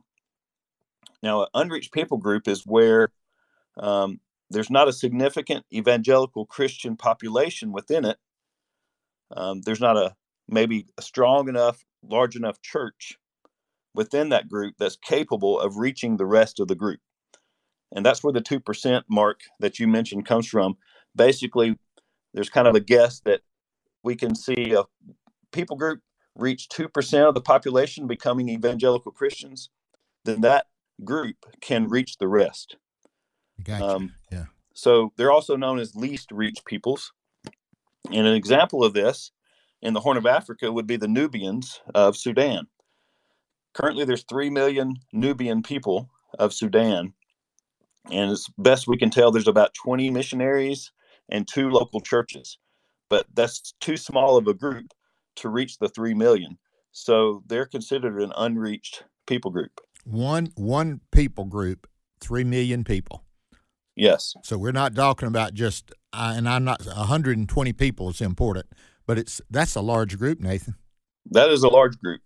Now, 1.22 1.42
an 1.42 1.48
unreached 1.54 1.92
people 1.92 2.18
group 2.18 2.48
is 2.48 2.66
where 2.66 3.10
um, 3.76 4.20
there's 4.50 4.70
not 4.70 4.88
a 4.88 4.92
significant 4.92 5.64
evangelical 5.72 6.46
Christian 6.46 6.96
population 6.96 7.72
within 7.72 8.04
it. 8.04 8.18
Um, 9.36 9.60
there's 9.62 9.80
not 9.80 9.96
a 9.96 10.14
maybe 10.48 10.86
a 10.98 11.02
strong 11.02 11.48
enough, 11.48 11.84
large 12.02 12.34
enough 12.34 12.60
church 12.60 13.16
within 13.94 14.30
that 14.30 14.48
group 14.48 14.74
that's 14.78 14.96
capable 14.96 15.60
of 15.60 15.76
reaching 15.76 16.16
the 16.16 16.26
rest 16.26 16.58
of 16.58 16.68
the 16.68 16.74
group. 16.74 17.00
And 17.92 18.04
that's 18.04 18.22
where 18.22 18.32
the 18.32 18.40
2% 18.40 19.02
mark 19.08 19.40
that 19.60 19.78
you 19.78 19.88
mentioned 19.88 20.26
comes 20.26 20.48
from. 20.48 20.76
Basically, 21.14 21.76
there's 22.34 22.50
kind 22.50 22.68
of 22.68 22.74
a 22.74 22.80
guess 22.80 23.20
that 23.20 23.40
we 24.02 24.16
can 24.16 24.34
see 24.34 24.72
a 24.72 24.84
people 25.52 25.76
group 25.76 26.00
reach 26.36 26.68
2% 26.68 27.28
of 27.28 27.34
the 27.34 27.40
population 27.40 28.06
becoming 28.06 28.48
evangelical 28.48 29.12
Christians, 29.12 29.70
then 30.24 30.40
that 30.42 30.66
group 31.04 31.36
can 31.60 31.88
reach 31.88 32.18
the 32.18 32.28
rest. 32.28 32.76
Gotcha. 33.62 33.84
Um, 33.84 34.14
yeah. 34.30 34.44
So 34.74 35.12
they're 35.16 35.32
also 35.32 35.56
known 35.56 35.78
as 35.78 35.94
least 35.94 36.30
reached 36.32 36.64
peoples. 36.64 37.12
And 38.10 38.26
an 38.26 38.34
example 38.34 38.82
of 38.84 38.94
this 38.94 39.32
in 39.82 39.94
the 39.94 40.00
Horn 40.00 40.16
of 40.16 40.26
Africa 40.26 40.72
would 40.72 40.86
be 40.86 40.96
the 40.96 41.08
Nubians 41.08 41.80
of 41.94 42.16
Sudan. 42.16 42.66
Currently, 43.74 44.04
there's 44.04 44.24
3 44.24 44.50
million 44.50 44.96
Nubian 45.12 45.62
people 45.62 46.10
of 46.38 46.52
Sudan. 46.52 47.12
And 48.10 48.30
as 48.30 48.46
best 48.58 48.88
we 48.88 48.96
can 48.96 49.10
tell, 49.10 49.30
there's 49.30 49.46
about 49.46 49.74
20 49.74 50.10
missionaries 50.10 50.90
and 51.28 51.46
two 51.46 51.70
local 51.70 52.00
churches. 52.00 52.58
But 53.10 53.26
that's 53.34 53.74
too 53.80 53.98
small 53.98 54.38
of 54.38 54.46
a 54.46 54.54
group 54.54 54.86
to 55.36 55.50
reach 55.50 55.78
the 55.78 55.88
3 55.88 56.14
million. 56.14 56.58
So 56.92 57.42
they're 57.46 57.66
considered 57.66 58.20
an 58.20 58.32
unreached 58.36 59.04
people 59.26 59.50
group. 59.50 59.80
One 60.04 60.52
one 60.56 61.00
people 61.12 61.44
group, 61.44 61.86
three 62.20 62.44
million 62.44 62.84
people. 62.84 63.24
Yes. 63.94 64.34
So 64.42 64.56
we're 64.56 64.72
not 64.72 64.94
talking 64.94 65.28
about 65.28 65.54
just, 65.54 65.92
and 66.12 66.48
I'm 66.48 66.64
not 66.64 66.84
120 66.84 67.72
people 67.74 68.08
is 68.08 68.20
important, 68.20 68.66
but 69.06 69.18
it's 69.18 69.40
that's 69.50 69.74
a 69.74 69.80
large 69.80 70.18
group, 70.18 70.40
Nathan. 70.40 70.74
That 71.30 71.50
is 71.50 71.62
a 71.62 71.68
large 71.68 71.98
group. 71.98 72.22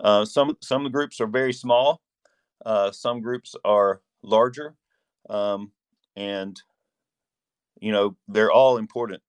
Uh, 0.00 0.24
some 0.24 0.56
some 0.60 0.90
groups 0.90 1.20
are 1.20 1.28
very 1.28 1.52
small. 1.52 2.00
Uh, 2.66 2.90
some 2.90 3.20
groups 3.20 3.54
are 3.64 4.00
larger, 4.22 4.74
um, 5.30 5.70
and 6.16 6.60
you 7.80 7.92
know 7.92 8.16
they're 8.26 8.50
all 8.50 8.78
important 8.78 9.22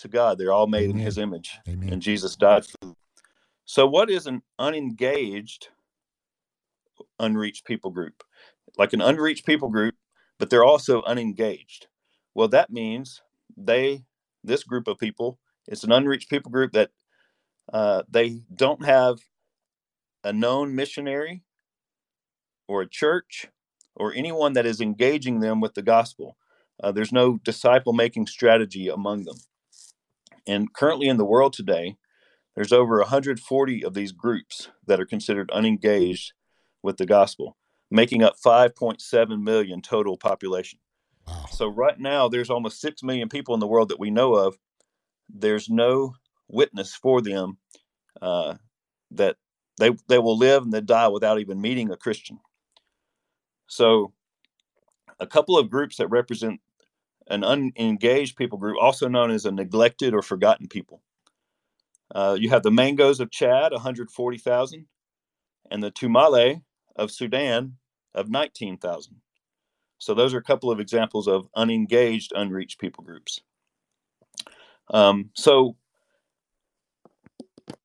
to 0.00 0.08
God. 0.08 0.38
They're 0.38 0.52
all 0.52 0.66
made 0.66 0.90
Amen. 0.90 0.98
in 1.00 1.06
His 1.06 1.18
image, 1.18 1.58
Amen. 1.68 1.92
and 1.92 2.02
Jesus 2.02 2.36
died 2.36 2.66
for 2.66 2.76
them. 2.80 2.96
So, 3.64 3.86
what 3.86 4.10
is 4.10 4.26
an 4.26 4.42
unengaged, 4.58 5.68
unreached 7.18 7.64
people 7.64 7.90
group? 7.90 8.22
Like 8.76 8.92
an 8.92 9.00
unreached 9.00 9.46
people 9.46 9.68
group, 9.68 9.94
but 10.38 10.50
they're 10.50 10.64
also 10.64 11.02
unengaged. 11.02 11.86
Well, 12.34 12.48
that 12.48 12.70
means 12.70 13.22
they, 13.56 14.04
this 14.42 14.64
group 14.64 14.88
of 14.88 14.98
people, 14.98 15.38
it's 15.66 15.84
an 15.84 15.92
unreached 15.92 16.30
people 16.30 16.50
group 16.50 16.72
that 16.72 16.90
uh, 17.72 18.02
they 18.08 18.42
don't 18.54 18.84
have 18.84 19.18
a 20.24 20.32
known 20.32 20.74
missionary 20.74 21.42
or 22.68 22.82
a 22.82 22.88
church 22.88 23.48
or 23.96 24.12
anyone 24.14 24.52
that 24.54 24.66
is 24.66 24.80
engaging 24.80 25.40
them 25.40 25.60
with 25.60 25.74
the 25.74 25.82
gospel. 25.82 26.36
Uh, 26.82 26.92
there's 26.92 27.12
no 27.12 27.38
disciple 27.44 27.92
making 27.92 28.26
strategy 28.26 28.88
among 28.88 29.24
them. 29.24 29.36
And 30.50 30.72
currently 30.74 31.06
in 31.06 31.16
the 31.16 31.24
world 31.24 31.52
today, 31.52 31.96
there's 32.56 32.72
over 32.72 32.98
140 32.98 33.84
of 33.84 33.94
these 33.94 34.10
groups 34.10 34.68
that 34.84 34.98
are 34.98 35.06
considered 35.06 35.48
unengaged 35.52 36.32
with 36.82 36.96
the 36.96 37.06
gospel, 37.06 37.56
making 37.88 38.24
up 38.24 38.34
5.7 38.44 39.42
million 39.42 39.80
total 39.80 40.16
population. 40.16 40.80
Wow. 41.28 41.44
So 41.52 41.68
right 41.68 42.00
now, 42.00 42.26
there's 42.26 42.50
almost 42.50 42.80
6 42.80 43.04
million 43.04 43.28
people 43.28 43.54
in 43.54 43.60
the 43.60 43.68
world 43.68 43.90
that 43.90 44.00
we 44.00 44.10
know 44.10 44.34
of. 44.34 44.58
There's 45.32 45.70
no 45.70 46.14
witness 46.48 46.96
for 46.96 47.20
them 47.20 47.58
uh, 48.20 48.56
that 49.12 49.36
they, 49.78 49.90
they 50.08 50.18
will 50.18 50.36
live 50.36 50.64
and 50.64 50.72
they 50.72 50.80
die 50.80 51.06
without 51.06 51.38
even 51.38 51.60
meeting 51.60 51.92
a 51.92 51.96
Christian. 51.96 52.40
So 53.68 54.14
a 55.20 55.28
couple 55.28 55.56
of 55.56 55.70
groups 55.70 55.98
that 55.98 56.08
represent 56.08 56.60
an 57.30 57.44
unengaged 57.44 58.36
people 58.36 58.58
group, 58.58 58.76
also 58.80 59.08
known 59.08 59.30
as 59.30 59.46
a 59.46 59.52
neglected 59.52 60.12
or 60.12 60.20
forgotten 60.20 60.68
people. 60.68 61.00
Uh, 62.14 62.36
you 62.38 62.50
have 62.50 62.64
the 62.64 62.70
Mangos 62.70 63.20
of 63.20 63.30
Chad, 63.30 63.72
140,000, 63.72 64.86
and 65.70 65.82
the 65.82 65.92
Tumale 65.92 66.62
of 66.96 67.10
Sudan 67.10 67.76
of 68.14 68.28
19,000. 68.28 69.22
So 69.98 70.14
those 70.14 70.34
are 70.34 70.38
a 70.38 70.42
couple 70.42 70.70
of 70.70 70.80
examples 70.80 71.28
of 71.28 71.48
unengaged, 71.54 72.32
unreached 72.34 72.80
people 72.80 73.04
groups. 73.04 73.40
Um, 74.92 75.30
so 75.36 75.76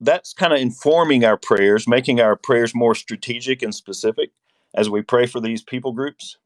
that's 0.02 0.34
kind 0.34 0.54
of 0.54 0.60
informing 0.60 1.24
our 1.24 1.38
prayers, 1.38 1.88
making 1.88 2.20
our 2.20 2.36
prayers 2.36 2.74
more 2.74 2.96
strategic 2.96 3.62
and 3.62 3.76
specific 3.76 4.32
as 4.74 4.90
we 4.90 5.04
pray 5.04 5.28
for 5.28 5.40
these 5.40 5.64
people 5.64 5.94
groups. 5.94 6.38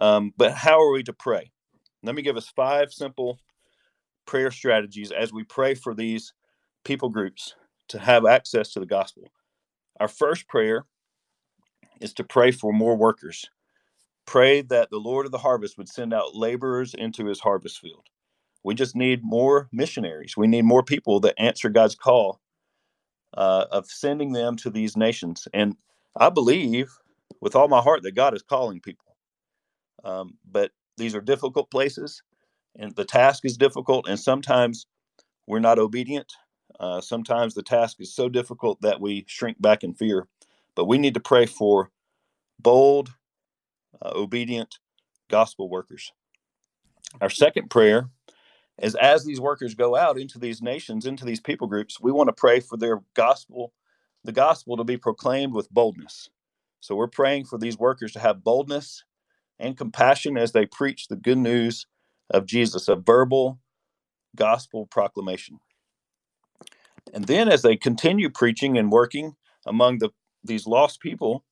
Um, 0.00 0.34
but 0.36 0.52
how 0.52 0.80
are 0.82 0.92
we 0.92 1.02
to 1.04 1.12
pray? 1.12 1.52
Let 2.04 2.14
me 2.14 2.22
give 2.22 2.36
us 2.36 2.48
five 2.54 2.92
simple 2.92 3.40
prayer 4.26 4.50
strategies 4.50 5.10
as 5.10 5.32
we 5.32 5.44
pray 5.44 5.74
for 5.74 5.94
these 5.94 6.32
people 6.84 7.08
groups 7.08 7.54
to 7.88 7.98
have 7.98 8.26
access 8.26 8.72
to 8.72 8.80
the 8.80 8.86
gospel. 8.86 9.24
Our 10.00 10.08
first 10.08 10.48
prayer 10.48 10.84
is 12.00 12.12
to 12.14 12.24
pray 12.24 12.50
for 12.50 12.72
more 12.72 12.96
workers. 12.96 13.48
Pray 14.26 14.62
that 14.62 14.90
the 14.90 14.98
Lord 14.98 15.26
of 15.26 15.32
the 15.32 15.38
harvest 15.38 15.78
would 15.78 15.88
send 15.88 16.12
out 16.14 16.34
laborers 16.34 16.94
into 16.94 17.26
his 17.26 17.40
harvest 17.40 17.80
field. 17.80 18.06
We 18.62 18.74
just 18.74 18.96
need 18.96 19.22
more 19.22 19.68
missionaries. 19.72 20.36
We 20.36 20.46
need 20.46 20.64
more 20.64 20.82
people 20.82 21.20
that 21.20 21.40
answer 21.40 21.68
God's 21.68 21.94
call 21.94 22.40
uh, 23.36 23.66
of 23.70 23.86
sending 23.86 24.32
them 24.32 24.56
to 24.56 24.70
these 24.70 24.96
nations. 24.96 25.46
And 25.52 25.76
I 26.16 26.30
believe 26.30 26.90
with 27.40 27.56
all 27.56 27.68
my 27.68 27.80
heart 27.80 28.02
that 28.02 28.14
God 28.14 28.34
is 28.34 28.42
calling 28.42 28.80
people. 28.80 29.16
Um, 30.04 30.38
but 30.50 30.70
these 30.96 31.14
are 31.14 31.20
difficult 31.20 31.70
places, 31.70 32.22
and 32.76 32.94
the 32.94 33.04
task 33.04 33.44
is 33.44 33.56
difficult, 33.56 34.08
and 34.08 34.18
sometimes 34.18 34.86
we're 35.46 35.60
not 35.60 35.78
obedient. 35.78 36.32
Uh, 36.80 37.00
sometimes 37.00 37.54
the 37.54 37.62
task 37.62 38.00
is 38.00 38.14
so 38.14 38.28
difficult 38.28 38.80
that 38.80 39.00
we 39.00 39.24
shrink 39.28 39.60
back 39.60 39.84
in 39.84 39.94
fear. 39.94 40.26
But 40.74 40.86
we 40.86 40.98
need 40.98 41.14
to 41.14 41.20
pray 41.20 41.46
for 41.46 41.90
bold, 42.58 43.10
uh, 44.02 44.12
obedient 44.14 44.78
gospel 45.28 45.68
workers. 45.68 46.12
Our 47.20 47.30
second 47.30 47.70
prayer 47.70 48.10
is 48.82 48.96
as 48.96 49.24
these 49.24 49.40
workers 49.40 49.74
go 49.74 49.94
out 49.94 50.18
into 50.18 50.38
these 50.38 50.60
nations, 50.60 51.06
into 51.06 51.24
these 51.24 51.40
people 51.40 51.68
groups, 51.68 52.00
we 52.00 52.10
want 52.10 52.28
to 52.28 52.32
pray 52.32 52.58
for 52.58 52.76
their 52.76 53.02
gospel, 53.14 53.72
the 54.24 54.32
gospel 54.32 54.76
to 54.76 54.84
be 54.84 54.96
proclaimed 54.96 55.54
with 55.54 55.70
boldness. 55.70 56.28
So 56.80 56.96
we're 56.96 57.06
praying 57.06 57.44
for 57.44 57.56
these 57.56 57.78
workers 57.78 58.12
to 58.12 58.20
have 58.20 58.42
boldness 58.42 59.04
and 59.58 59.76
compassion 59.76 60.36
as 60.36 60.52
they 60.52 60.66
preach 60.66 61.08
the 61.08 61.16
good 61.16 61.38
news 61.38 61.86
of 62.30 62.46
Jesus, 62.46 62.88
a 62.88 62.96
verbal 62.96 63.58
gospel 64.36 64.86
proclamation. 64.86 65.60
And 67.12 67.26
then 67.26 67.48
as 67.48 67.62
they 67.62 67.76
continue 67.76 68.30
preaching 68.30 68.76
and 68.78 68.90
working 68.90 69.36
among 69.66 69.98
the 69.98 70.10
these 70.42 70.66
lost 70.66 71.00
people, 71.00 71.44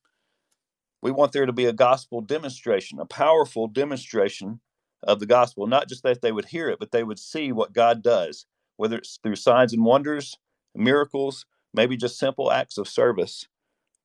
we 1.01 1.11
want 1.11 1.31
there 1.31 1.45
to 1.45 1.53
be 1.53 1.65
a 1.65 1.73
gospel 1.73 2.21
demonstration, 2.21 2.99
a 2.99 3.05
powerful 3.05 3.67
demonstration 3.67 4.61
of 5.03 5.19
the 5.19 5.25
gospel, 5.25 5.67
not 5.67 5.89
just 5.89 6.03
that 6.03 6.21
they 6.21 6.31
would 6.31 6.45
hear 6.45 6.69
it, 6.69 6.79
but 6.79 6.91
they 6.91 7.03
would 7.03 7.19
see 7.19 7.51
what 7.51 7.73
God 7.73 8.03
does, 8.03 8.45
whether 8.77 8.97
it's 8.97 9.19
through 9.21 9.35
signs 9.35 9.73
and 9.73 9.83
wonders, 9.83 10.37
miracles, 10.75 11.45
maybe 11.73 11.97
just 11.97 12.19
simple 12.19 12.51
acts 12.51 12.77
of 12.77 12.87
service. 12.87 13.47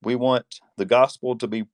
We 0.03 0.17
want 0.17 0.61
the 0.77 0.87
gospel 0.87 1.37
to 1.39 1.47
be 1.47 1.67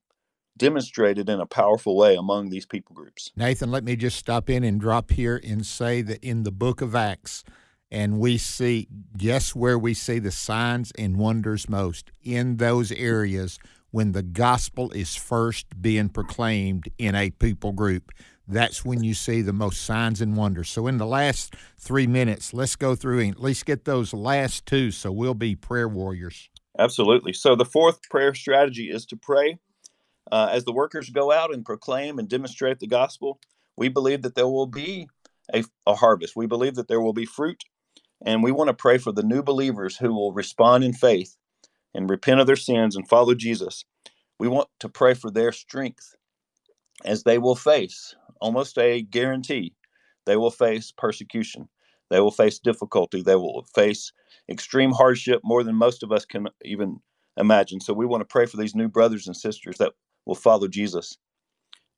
demonstrated 0.56 1.28
in 1.28 1.40
a 1.40 1.46
powerful 1.46 1.96
way 1.96 2.14
among 2.16 2.50
these 2.50 2.66
people 2.66 2.94
groups. 2.94 3.30
Nathan, 3.36 3.70
let 3.70 3.84
me 3.84 3.96
just 3.96 4.18
stop 4.18 4.48
in 4.48 4.64
and 4.64 4.80
drop 4.80 5.10
here 5.10 5.40
and 5.42 5.64
say 5.64 6.02
that 6.02 6.22
in 6.22 6.42
the 6.42 6.52
book 6.52 6.80
of 6.80 6.94
Acts, 6.94 7.44
and 7.90 8.18
we 8.18 8.38
see, 8.38 8.88
guess 9.16 9.54
where 9.54 9.78
we 9.78 9.94
see 9.94 10.18
the 10.18 10.30
signs 10.30 10.90
and 10.98 11.16
wonders 11.16 11.68
most? 11.68 12.10
In 12.22 12.56
those 12.56 12.90
areas 12.92 13.58
when 13.90 14.10
the 14.10 14.22
gospel 14.22 14.90
is 14.90 15.14
first 15.14 15.80
being 15.80 16.08
proclaimed 16.08 16.88
in 16.98 17.14
a 17.14 17.30
people 17.30 17.70
group. 17.70 18.10
That's 18.48 18.84
when 18.84 19.04
you 19.04 19.14
see 19.14 19.40
the 19.40 19.52
most 19.52 19.82
signs 19.82 20.20
and 20.20 20.36
wonders. 20.36 20.68
So, 20.68 20.88
in 20.88 20.98
the 20.98 21.06
last 21.06 21.54
three 21.78 22.08
minutes, 22.08 22.52
let's 22.52 22.74
go 22.74 22.96
through 22.96 23.20
and 23.20 23.30
at 23.30 23.40
least 23.40 23.64
get 23.64 23.84
those 23.84 24.12
last 24.12 24.66
two 24.66 24.90
so 24.90 25.12
we'll 25.12 25.34
be 25.34 25.54
prayer 25.54 25.88
warriors. 25.88 26.50
Absolutely. 26.78 27.32
So 27.32 27.54
the 27.54 27.64
fourth 27.64 28.02
prayer 28.10 28.34
strategy 28.34 28.90
is 28.90 29.06
to 29.06 29.16
pray 29.16 29.58
uh, 30.30 30.48
as 30.50 30.64
the 30.64 30.72
workers 30.72 31.10
go 31.10 31.32
out 31.32 31.52
and 31.52 31.64
proclaim 31.64 32.18
and 32.18 32.28
demonstrate 32.28 32.80
the 32.80 32.86
gospel. 32.86 33.38
We 33.76 33.88
believe 33.88 34.22
that 34.22 34.34
there 34.34 34.48
will 34.48 34.66
be 34.66 35.08
a, 35.52 35.64
a 35.86 35.94
harvest. 35.94 36.36
We 36.36 36.46
believe 36.46 36.76
that 36.76 36.88
there 36.88 37.00
will 37.00 37.12
be 37.12 37.26
fruit, 37.26 37.62
and 38.24 38.42
we 38.42 38.52
want 38.52 38.68
to 38.68 38.74
pray 38.74 38.98
for 38.98 39.12
the 39.12 39.22
new 39.22 39.42
believers 39.42 39.96
who 39.96 40.14
will 40.14 40.32
respond 40.32 40.84
in 40.84 40.92
faith 40.92 41.36
and 41.94 42.08
repent 42.08 42.40
of 42.40 42.46
their 42.46 42.56
sins 42.56 42.96
and 42.96 43.08
follow 43.08 43.34
Jesus. 43.34 43.84
We 44.38 44.48
want 44.48 44.68
to 44.80 44.88
pray 44.88 45.14
for 45.14 45.30
their 45.30 45.52
strength 45.52 46.14
as 47.04 47.22
they 47.22 47.38
will 47.38 47.56
face 47.56 48.14
almost 48.40 48.78
a 48.78 49.02
guarantee 49.02 49.74
they 50.26 50.36
will 50.36 50.50
face 50.50 50.92
persecution. 50.92 51.68
They 52.10 52.20
will 52.20 52.30
face 52.30 52.58
difficulty. 52.58 53.22
They 53.22 53.36
will 53.36 53.66
face 53.74 54.12
extreme 54.48 54.92
hardship 54.92 55.40
more 55.44 55.62
than 55.62 55.76
most 55.76 56.02
of 56.02 56.12
us 56.12 56.24
can 56.24 56.48
even 56.64 57.00
imagine. 57.36 57.80
So 57.80 57.92
we 57.92 58.06
want 58.06 58.20
to 58.20 58.26
pray 58.26 58.46
for 58.46 58.56
these 58.56 58.74
new 58.74 58.88
brothers 58.88 59.26
and 59.26 59.36
sisters 59.36 59.78
that 59.78 59.92
will 60.26 60.34
follow 60.34 60.68
Jesus. 60.68 61.16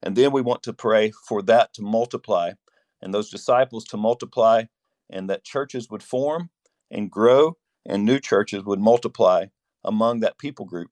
And 0.02 0.16
then 0.16 0.32
we 0.32 0.42
want 0.42 0.62
to 0.64 0.72
pray 0.72 1.12
for 1.26 1.42
that 1.42 1.72
to 1.74 1.82
multiply 1.82 2.52
and 3.00 3.12
those 3.12 3.30
disciples 3.30 3.84
to 3.86 3.96
multiply 3.96 4.64
and 5.10 5.30
that 5.30 5.44
churches 5.44 5.88
would 5.90 6.02
form 6.02 6.50
and 6.90 7.10
grow 7.10 7.56
and 7.86 8.04
new 8.04 8.18
churches 8.18 8.64
would 8.64 8.80
multiply 8.80 9.46
among 9.84 10.20
that 10.20 10.38
people 10.38 10.64
group 10.64 10.90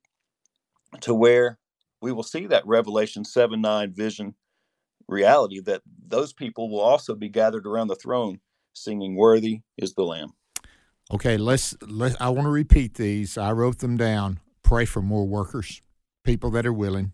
to 1.01 1.15
where 1.15 1.59
we 2.01 2.13
will 2.13 2.23
see 2.23 2.47
that 2.47 2.67
Revelation 2.67 3.25
7 3.25 3.61
9 3.61 3.93
vision 3.93 4.35
reality 5.09 5.61
that 5.61 5.83
those 6.07 6.33
people 6.33 6.71
will 6.71 6.81
also 6.81 7.15
be 7.15 7.29
gathered 7.29 7.67
around 7.67 7.89
the 7.89 7.97
throne 7.97 8.41
singing, 8.73 9.17
Worthy 9.17 9.61
is 9.77 9.95
the 9.95 10.03
Lamb. 10.03 10.31
Okay, 11.13 11.37
let's 11.37 11.77
let 11.83 12.21
I 12.21 12.31
want 12.31 12.47
to 12.47 12.51
repeat 12.51 12.95
these. 12.95 13.37
I 13.37 13.53
wrote 13.53 13.79
them 13.79 13.97
down. 13.97 14.41
Pray 14.63 14.85
for 14.85 15.03
more 15.03 15.27
workers, 15.27 15.83
people 16.25 16.51
that 16.53 16.65
are 16.65 16.73
willing, 16.73 17.13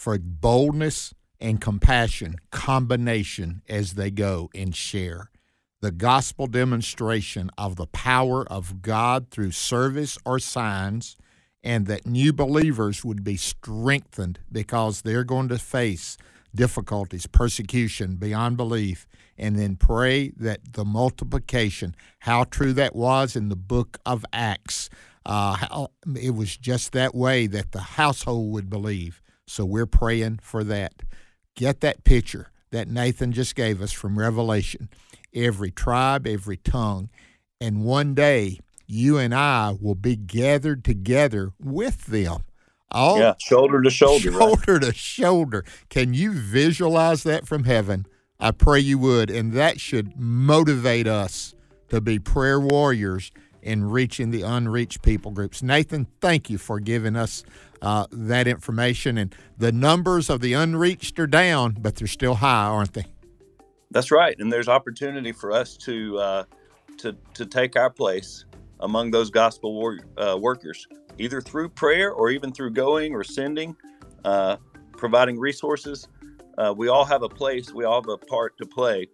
for 0.00 0.18
boldness 0.18 1.12
and 1.38 1.60
compassion 1.60 2.36
combination 2.50 3.60
as 3.68 3.92
they 3.96 4.10
go 4.10 4.48
and 4.54 4.74
share 4.74 5.30
the 5.82 5.90
gospel 5.90 6.46
demonstration 6.46 7.50
of 7.58 7.76
the 7.76 7.86
power 7.86 8.50
of 8.50 8.80
God 8.80 9.30
through 9.30 9.50
service 9.50 10.16
or 10.24 10.38
signs, 10.38 11.16
and 11.62 11.86
that 11.86 12.06
new 12.06 12.32
believers 12.32 13.04
would 13.04 13.22
be 13.22 13.36
strengthened 13.36 14.38
because 14.50 15.02
they're 15.02 15.24
going 15.24 15.48
to 15.48 15.58
face 15.58 16.16
difficulties, 16.54 17.26
persecution 17.26 18.16
beyond 18.16 18.56
belief, 18.56 19.06
and 19.36 19.58
then 19.58 19.76
pray 19.76 20.30
that 20.30 20.72
the 20.72 20.84
multiplication, 20.84 21.94
how 22.20 22.44
true 22.44 22.72
that 22.72 22.96
was 22.96 23.36
in 23.36 23.50
the 23.50 23.56
book 23.56 23.98
of 24.06 24.24
Acts, 24.32 24.88
uh, 25.26 25.52
how 25.56 25.88
it 26.18 26.34
was 26.34 26.56
just 26.56 26.92
that 26.92 27.14
way 27.14 27.46
that 27.46 27.72
the 27.72 27.80
household 27.80 28.50
would 28.52 28.70
believe. 28.70 29.20
So 29.50 29.64
we're 29.64 29.86
praying 29.86 30.38
for 30.42 30.62
that. 30.62 31.02
Get 31.56 31.80
that 31.80 32.04
picture 32.04 32.52
that 32.70 32.86
Nathan 32.86 33.32
just 33.32 33.56
gave 33.56 33.82
us 33.82 33.90
from 33.90 34.16
Revelation. 34.16 34.88
Every 35.34 35.72
tribe, 35.72 36.24
every 36.24 36.56
tongue. 36.56 37.10
And 37.60 37.84
one 37.84 38.14
day, 38.14 38.60
you 38.86 39.18
and 39.18 39.34
I 39.34 39.76
will 39.80 39.96
be 39.96 40.14
gathered 40.14 40.84
together 40.84 41.50
with 41.58 42.06
them. 42.06 42.44
All 42.92 43.18
yeah, 43.18 43.34
shoulder 43.38 43.82
to 43.82 43.90
shoulder. 43.90 44.30
Shoulder 44.30 44.74
right? 44.74 44.82
to 44.82 44.94
shoulder. 44.94 45.64
Can 45.88 46.14
you 46.14 46.32
visualize 46.32 47.24
that 47.24 47.48
from 47.48 47.64
heaven? 47.64 48.06
I 48.38 48.52
pray 48.52 48.78
you 48.78 48.98
would. 48.98 49.30
And 49.30 49.52
that 49.54 49.80
should 49.80 50.16
motivate 50.16 51.08
us 51.08 51.56
to 51.88 52.00
be 52.00 52.20
prayer 52.20 52.60
warriors 52.60 53.32
in 53.62 53.84
reaching 53.84 54.30
the 54.30 54.42
unreached 54.42 55.02
people 55.02 55.30
groups. 55.30 55.62
Nathan, 55.62 56.06
thank 56.20 56.50
you 56.50 56.58
for 56.58 56.80
giving 56.80 57.16
us 57.16 57.44
uh, 57.82 58.06
that 58.10 58.46
information. 58.46 59.18
And 59.18 59.34
the 59.58 59.72
numbers 59.72 60.30
of 60.30 60.40
the 60.40 60.52
unreached 60.52 61.18
are 61.18 61.26
down, 61.26 61.76
but 61.80 61.96
they're 61.96 62.06
still 62.06 62.36
high, 62.36 62.66
aren't 62.66 62.94
they? 62.94 63.06
That's 63.90 64.10
right. 64.10 64.36
And 64.38 64.52
there's 64.52 64.68
opportunity 64.68 65.32
for 65.32 65.52
us 65.52 65.76
to 65.78 66.18
uh, 66.18 66.44
to 66.98 67.16
to 67.34 67.46
take 67.46 67.76
our 67.76 67.90
place 67.90 68.44
among 68.80 69.10
those 69.10 69.30
gospel 69.30 69.74
war, 69.74 69.98
uh, 70.16 70.38
workers, 70.40 70.86
either 71.18 71.40
through 71.40 71.68
prayer 71.68 72.12
or 72.12 72.30
even 72.30 72.52
through 72.52 72.70
going 72.70 73.14
or 73.14 73.24
sending, 73.24 73.76
uh, 74.24 74.56
providing 74.92 75.38
resources. 75.38 76.08
Uh, 76.56 76.72
we 76.76 76.88
all 76.88 77.04
have 77.04 77.22
a 77.22 77.28
place. 77.28 77.72
We 77.72 77.84
all 77.84 78.02
have 78.02 78.08
a 78.08 78.18
part 78.18 78.56
to 78.58 78.66
play 78.66 79.06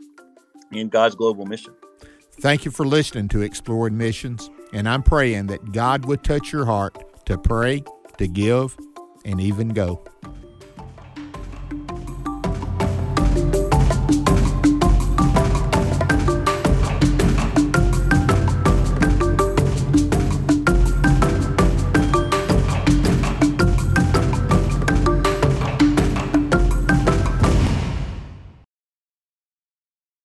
in 0.72 0.88
God's 0.88 1.14
global 1.14 1.46
mission. 1.46 1.74
Thank 2.40 2.66
you 2.66 2.70
for 2.70 2.86
listening 2.86 3.28
to 3.28 3.40
Exploring 3.40 3.96
Missions, 3.96 4.50
and 4.72 4.86
I'm 4.88 5.02
praying 5.02 5.46
that 5.46 5.72
God 5.72 6.04
would 6.04 6.22
touch 6.22 6.52
your 6.52 6.66
heart 6.66 7.24
to 7.26 7.38
pray, 7.38 7.82
to 8.18 8.28
give, 8.28 8.76
and 9.24 9.40
even 9.40 9.68
go. 9.70 10.04